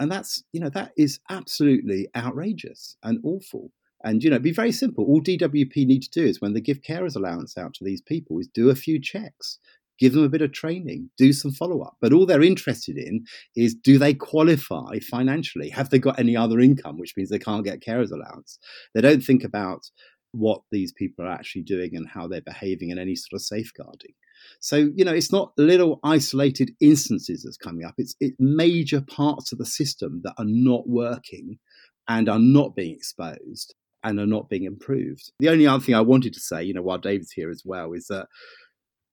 And 0.00 0.10
that's 0.10 0.42
you 0.52 0.60
know 0.60 0.70
that 0.70 0.92
is 0.96 1.20
absolutely 1.30 2.08
outrageous 2.16 2.96
and 3.02 3.20
awful 3.22 3.70
and 4.04 4.22
you 4.22 4.30
know, 4.30 4.38
be 4.38 4.52
very 4.52 4.72
simple. 4.72 5.04
All 5.04 5.20
DWP 5.20 5.86
need 5.86 6.02
to 6.02 6.10
do 6.10 6.24
is 6.24 6.40
when 6.40 6.54
they 6.54 6.60
give 6.60 6.82
carers 6.82 7.16
allowance 7.16 7.58
out 7.58 7.74
to 7.74 7.84
these 7.84 8.00
people, 8.00 8.38
is 8.38 8.48
do 8.48 8.70
a 8.70 8.74
few 8.74 9.00
checks, 9.00 9.58
give 9.98 10.12
them 10.12 10.22
a 10.22 10.28
bit 10.28 10.42
of 10.42 10.52
training, 10.52 11.10
do 11.16 11.32
some 11.32 11.52
follow 11.52 11.80
up. 11.82 11.96
But 12.00 12.12
all 12.12 12.26
they're 12.26 12.42
interested 12.42 12.96
in 12.96 13.24
is 13.56 13.74
do 13.74 13.98
they 13.98 14.14
qualify 14.14 14.98
financially? 15.00 15.70
Have 15.70 15.90
they 15.90 15.98
got 15.98 16.18
any 16.18 16.36
other 16.36 16.60
income, 16.60 16.98
which 16.98 17.14
means 17.16 17.30
they 17.30 17.38
can't 17.38 17.64
get 17.64 17.80
carers 17.80 18.12
allowance? 18.12 18.58
They 18.94 19.00
don't 19.00 19.22
think 19.22 19.44
about 19.44 19.90
what 20.32 20.60
these 20.70 20.92
people 20.92 21.24
are 21.24 21.32
actually 21.32 21.62
doing 21.62 21.96
and 21.96 22.06
how 22.08 22.28
they're 22.28 22.40
behaving 22.40 22.90
and 22.90 23.00
any 23.00 23.16
sort 23.16 23.34
of 23.34 23.42
safeguarding. 23.42 24.12
So, 24.60 24.76
you 24.94 25.04
know, 25.04 25.12
it's 25.12 25.32
not 25.32 25.52
little 25.56 25.98
isolated 26.04 26.70
instances 26.80 27.42
that's 27.42 27.56
coming 27.56 27.84
up. 27.84 27.94
It's, 27.98 28.14
it's 28.20 28.36
major 28.38 29.00
parts 29.00 29.50
of 29.50 29.58
the 29.58 29.66
system 29.66 30.20
that 30.22 30.34
are 30.38 30.44
not 30.46 30.88
working 30.88 31.58
and 32.06 32.28
are 32.28 32.38
not 32.38 32.76
being 32.76 32.94
exposed 32.94 33.74
and 34.04 34.18
are 34.18 34.26
not 34.26 34.48
being 34.48 34.64
improved. 34.64 35.32
The 35.40 35.48
only 35.48 35.66
other 35.66 35.82
thing 35.82 35.94
I 35.94 36.00
wanted 36.00 36.32
to 36.34 36.40
say, 36.40 36.62
you 36.62 36.74
know, 36.74 36.82
while 36.82 36.98
David's 36.98 37.32
here 37.32 37.50
as 37.50 37.62
well, 37.64 37.92
is 37.92 38.06
that 38.06 38.26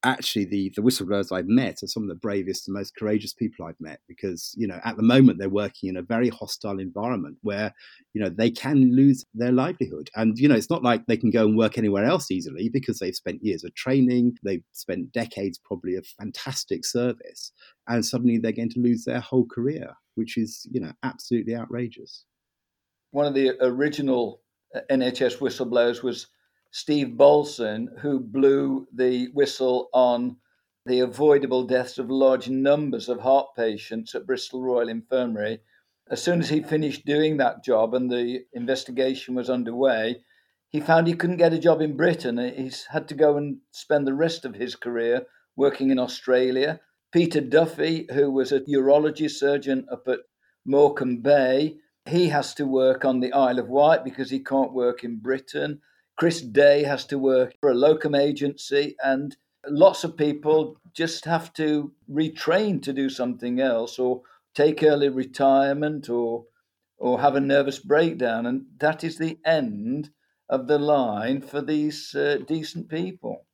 actually 0.06 0.46
the, 0.46 0.72
the 0.76 0.84
whistleblowers 0.84 1.36
I've 1.36 1.48
met 1.48 1.82
are 1.82 1.88
some 1.88 2.04
of 2.04 2.10
the 2.10 2.16
bravest 2.16 2.68
and 2.68 2.76
most 2.76 2.96
courageous 2.96 3.34
people 3.34 3.66
I've 3.66 3.80
met 3.80 4.00
because, 4.08 4.54
you 4.56 4.68
know, 4.68 4.80
at 4.86 4.98
the 4.98 5.04
moment 5.04 5.40
they're 5.40 5.50
working 5.50 5.90
in 5.90 5.98
a 5.98 6.04
very 6.04 6.30
hostile 6.30 6.80
environment 6.80 7.38
where, 7.42 7.74
you 8.14 8.22
know, 8.22 8.30
they 8.30 8.52
can 8.52 8.96
lose 8.96 9.26
their 9.34 9.52
livelihood. 9.52 10.12
And, 10.16 10.38
you 10.38 10.48
know, 10.48 10.56
it's 10.56 10.70
not 10.70 10.84
like 10.84 11.08
they 11.08 11.18
can 11.18 11.32
go 11.32 11.46
and 11.46 11.58
work 11.58 11.78
anywhere 11.78 12.06
else 12.06 12.30
easily 12.30 12.70
because 12.70 13.00
they've 13.00 13.16
spent 13.16 13.44
years 13.44 13.64
of 13.64 13.74
training, 13.74 14.38
they've 14.44 14.64
spent 14.74 15.12
decades 15.12 15.58
probably 15.58 15.96
of 15.96 16.06
fantastic 16.06 16.86
service, 16.86 17.52
and 17.88 18.06
suddenly 18.06 18.38
they're 18.38 18.52
going 18.52 18.70
to 18.70 18.80
lose 18.82 19.06
their 19.06 19.20
whole 19.20 19.48
career, 19.48 19.96
which 20.14 20.38
is, 20.38 20.68
you 20.72 20.80
know, 20.80 20.92
absolutely 21.02 21.56
outrageous. 21.56 22.26
One 23.10 23.26
of 23.26 23.34
the 23.34 23.54
original 23.62 24.42
NHS 24.90 25.38
whistleblowers 25.38 26.04
was 26.04 26.28
Steve 26.72 27.16
Bolsin, 27.16 27.88
who 28.00 28.20
blew 28.20 28.88
the 28.94 29.28
whistle 29.34 29.90
on 29.94 30.38
the 30.86 31.00
avoidable 31.00 31.64
deaths 31.64 31.98
of 31.98 32.12
large 32.12 32.50
numbers 32.50 33.10
of 33.10 33.20
heart 33.20 33.48
patients 33.56 34.14
at 34.14 34.28
Bristol 34.28 34.62
Royal 34.62 34.90
Infirmary. 34.90 35.62
As 36.10 36.22
soon 36.22 36.40
as 36.40 36.50
he 36.50 36.62
finished 36.62 37.06
doing 37.06 37.38
that 37.38 37.64
job 37.64 37.96
and 37.96 38.12
the 38.12 38.46
investigation 38.54 39.34
was 39.34 39.50
underway, 39.50 40.24
he 40.70 40.80
found 40.80 41.08
he 41.08 41.14
couldn't 41.14 41.38
get 41.38 41.54
a 41.54 41.60
job 41.60 41.82
in 41.82 41.96
Britain. 41.98 42.38
He's 42.38 42.86
had 42.86 43.08
to 43.08 43.16
go 43.16 43.38
and 43.38 43.60
spend 43.72 44.06
the 44.06 44.14
rest 44.14 44.46
of 44.46 44.56
his 44.56 44.76
career 44.76 45.26
working 45.56 45.90
in 45.90 45.98
Australia. 45.98 46.82
Peter 47.12 47.40
Duffy, 47.40 48.08
who 48.14 48.30
was 48.30 48.52
a 48.52 48.60
urology 48.62 49.32
surgeon 49.32 49.88
up 49.90 50.08
at 50.08 50.20
Morecambe 50.66 51.22
Bay, 51.22 51.78
he 52.08 52.30
has 52.30 52.54
to 52.56 52.66
work 52.66 53.04
on 53.04 53.20
the 53.20 53.34
Isle 53.34 53.60
of 53.60 53.68
Wight 53.68 54.04
because 54.04 54.30
he 54.30 54.40
can't 54.40 54.74
work 54.74 55.04
in 55.04 55.18
Britain. 55.18 55.82
Chris 56.18 56.42
Day 56.42 56.84
has 56.84 57.06
to 57.08 57.18
work 57.18 57.54
for 57.60 57.72
a 57.72 57.76
locum 57.76 58.16
agency, 58.16 58.96
and 59.04 59.36
lots 59.68 60.04
of 60.04 60.18
people 60.18 60.80
just 60.94 61.26
have 61.26 61.52
to 61.54 61.92
retrain 62.10 62.82
to 62.84 62.94
do 62.94 63.10
something 63.10 63.60
else 63.60 64.00
or 64.00 64.22
take 64.54 64.84
early 64.84 65.10
retirement 65.10 66.10
or 66.10 66.46
or 66.98 67.20
have 67.20 67.36
a 67.36 67.42
nervous 67.42 67.80
breakdown 67.80 68.46
and 68.46 68.66
that 68.80 69.04
is 69.04 69.18
the 69.18 69.38
end 69.46 70.10
of 70.50 70.68
the 70.68 70.80
line 70.80 71.42
for 71.42 71.62
these 71.62 72.16
uh, 72.16 72.38
decent 72.48 72.88
people 72.88 73.46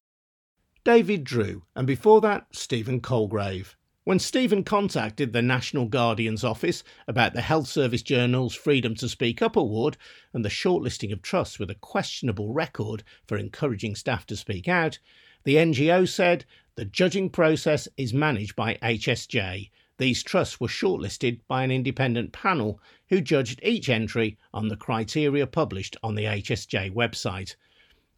david 0.84 1.24
drew 1.24 1.64
and 1.76 1.88
before 1.88 2.22
that 2.22 2.46
stephen 2.52 3.02
colegrave 3.02 3.74
when 4.04 4.18
Stephen 4.18 4.64
contacted 4.64 5.32
the 5.32 5.44
National 5.44 5.86
Guardian's 5.86 6.44
office 6.44 6.84
about 7.08 7.34
the 7.34 7.42
Health 7.42 7.68
Service 7.68 8.02
Journal's 8.02 8.56
Freedom 8.56 8.96
to 8.96 9.08
Speak 9.08 9.44
Up 9.44 9.56
award 9.56 9.96
and 10.34 10.44
the 10.44 10.50
shortlisting 10.50 11.14
of 11.14 11.22
trusts 11.22 11.60
with 11.60 11.70
a 11.70 11.76
questionable 11.76 12.52
record 12.52 13.04
for 13.28 13.38
encouraging 13.38 13.94
staff 13.94 14.26
to 14.26 14.36
speak 14.36 14.68
out, 14.68 14.98
the 15.44 15.56
NGO 15.58 16.10
said 16.10 16.46
the 16.74 16.86
judging 16.86 17.30
process 17.30 17.88
is 17.96 18.12
managed 18.12 18.56
by 18.56 18.80
HSJ. 18.82 19.70
These 20.00 20.24
trusts 20.24 20.60
were 20.60 20.68
shortlisted 20.68 21.42
by 21.48 21.64
an 21.64 21.70
independent 21.70 22.32
panel 22.32 22.82
who 23.10 23.22
judged 23.22 23.60
each 23.62 23.88
entry 23.88 24.36
on 24.52 24.68
the 24.68 24.76
criteria 24.76 25.46
published 25.46 25.96
on 26.02 26.16
the 26.16 26.26
HSJ 26.26 26.92
website. 26.92 27.56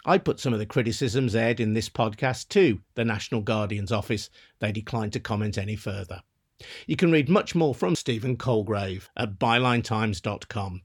I 0.05 0.17
put 0.17 0.39
some 0.39 0.51
of 0.51 0.59
the 0.59 0.65
criticisms 0.65 1.33
aired 1.33 1.61
in 1.61 1.73
this 1.73 1.87
podcast 1.87 2.49
to 2.49 2.81
the 2.95 3.05
National 3.05 3.41
Guardian's 3.41 3.91
office. 3.91 4.29
They 4.59 4.73
declined 4.73 5.13
to 5.13 5.21
comment 5.21 5.57
any 5.57 5.77
further. 5.77 6.21
You 6.87 6.97
can 6.97 7.11
read 7.11 7.29
much 7.29 7.55
more 7.55 7.73
from 7.73 7.95
Stephen 7.95 8.35
Colegrave 8.35 9.07
at 9.15 9.39
bylinetimes.com. 9.39 10.81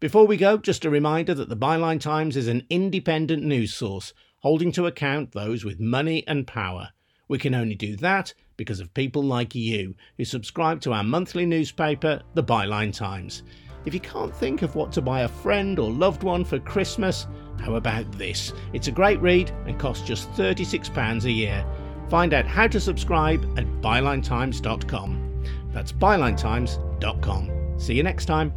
Before 0.00 0.26
we 0.26 0.36
go, 0.36 0.58
just 0.58 0.84
a 0.84 0.90
reminder 0.90 1.34
that 1.34 1.48
the 1.48 1.56
Byline 1.56 2.00
Times 2.00 2.36
is 2.36 2.48
an 2.48 2.66
independent 2.68 3.42
news 3.42 3.72
source 3.72 4.12
holding 4.40 4.72
to 4.72 4.86
account 4.86 5.32
those 5.32 5.64
with 5.64 5.80
money 5.80 6.26
and 6.26 6.46
power. 6.46 6.90
We 7.28 7.38
can 7.38 7.54
only 7.54 7.76
do 7.76 7.96
that 7.96 8.34
because 8.56 8.80
of 8.80 8.92
people 8.92 9.22
like 9.22 9.54
you 9.54 9.94
who 10.18 10.24
subscribe 10.24 10.80
to 10.82 10.92
our 10.92 11.04
monthly 11.04 11.46
newspaper, 11.46 12.22
the 12.34 12.44
Byline 12.44 12.92
Times. 12.92 13.44
If 13.84 13.94
you 13.94 14.00
can't 14.00 14.34
think 14.34 14.62
of 14.62 14.74
what 14.76 14.92
to 14.92 15.02
buy 15.02 15.22
a 15.22 15.28
friend 15.28 15.78
or 15.78 15.90
loved 15.90 16.22
one 16.22 16.44
for 16.44 16.58
Christmas, 16.58 17.26
how 17.60 17.74
about 17.74 18.10
this? 18.12 18.52
It's 18.72 18.88
a 18.88 18.92
great 18.92 19.20
read 19.20 19.50
and 19.66 19.78
costs 19.78 20.06
just 20.06 20.30
£36 20.32 21.24
a 21.24 21.30
year. 21.30 21.64
Find 22.08 22.34
out 22.34 22.46
how 22.46 22.66
to 22.68 22.80
subscribe 22.80 23.42
at 23.58 23.66
bylinetimes.com. 23.80 25.44
That's 25.72 25.92
bylinetimes.com. 25.92 27.78
See 27.78 27.94
you 27.94 28.02
next 28.02 28.26
time. 28.26 28.52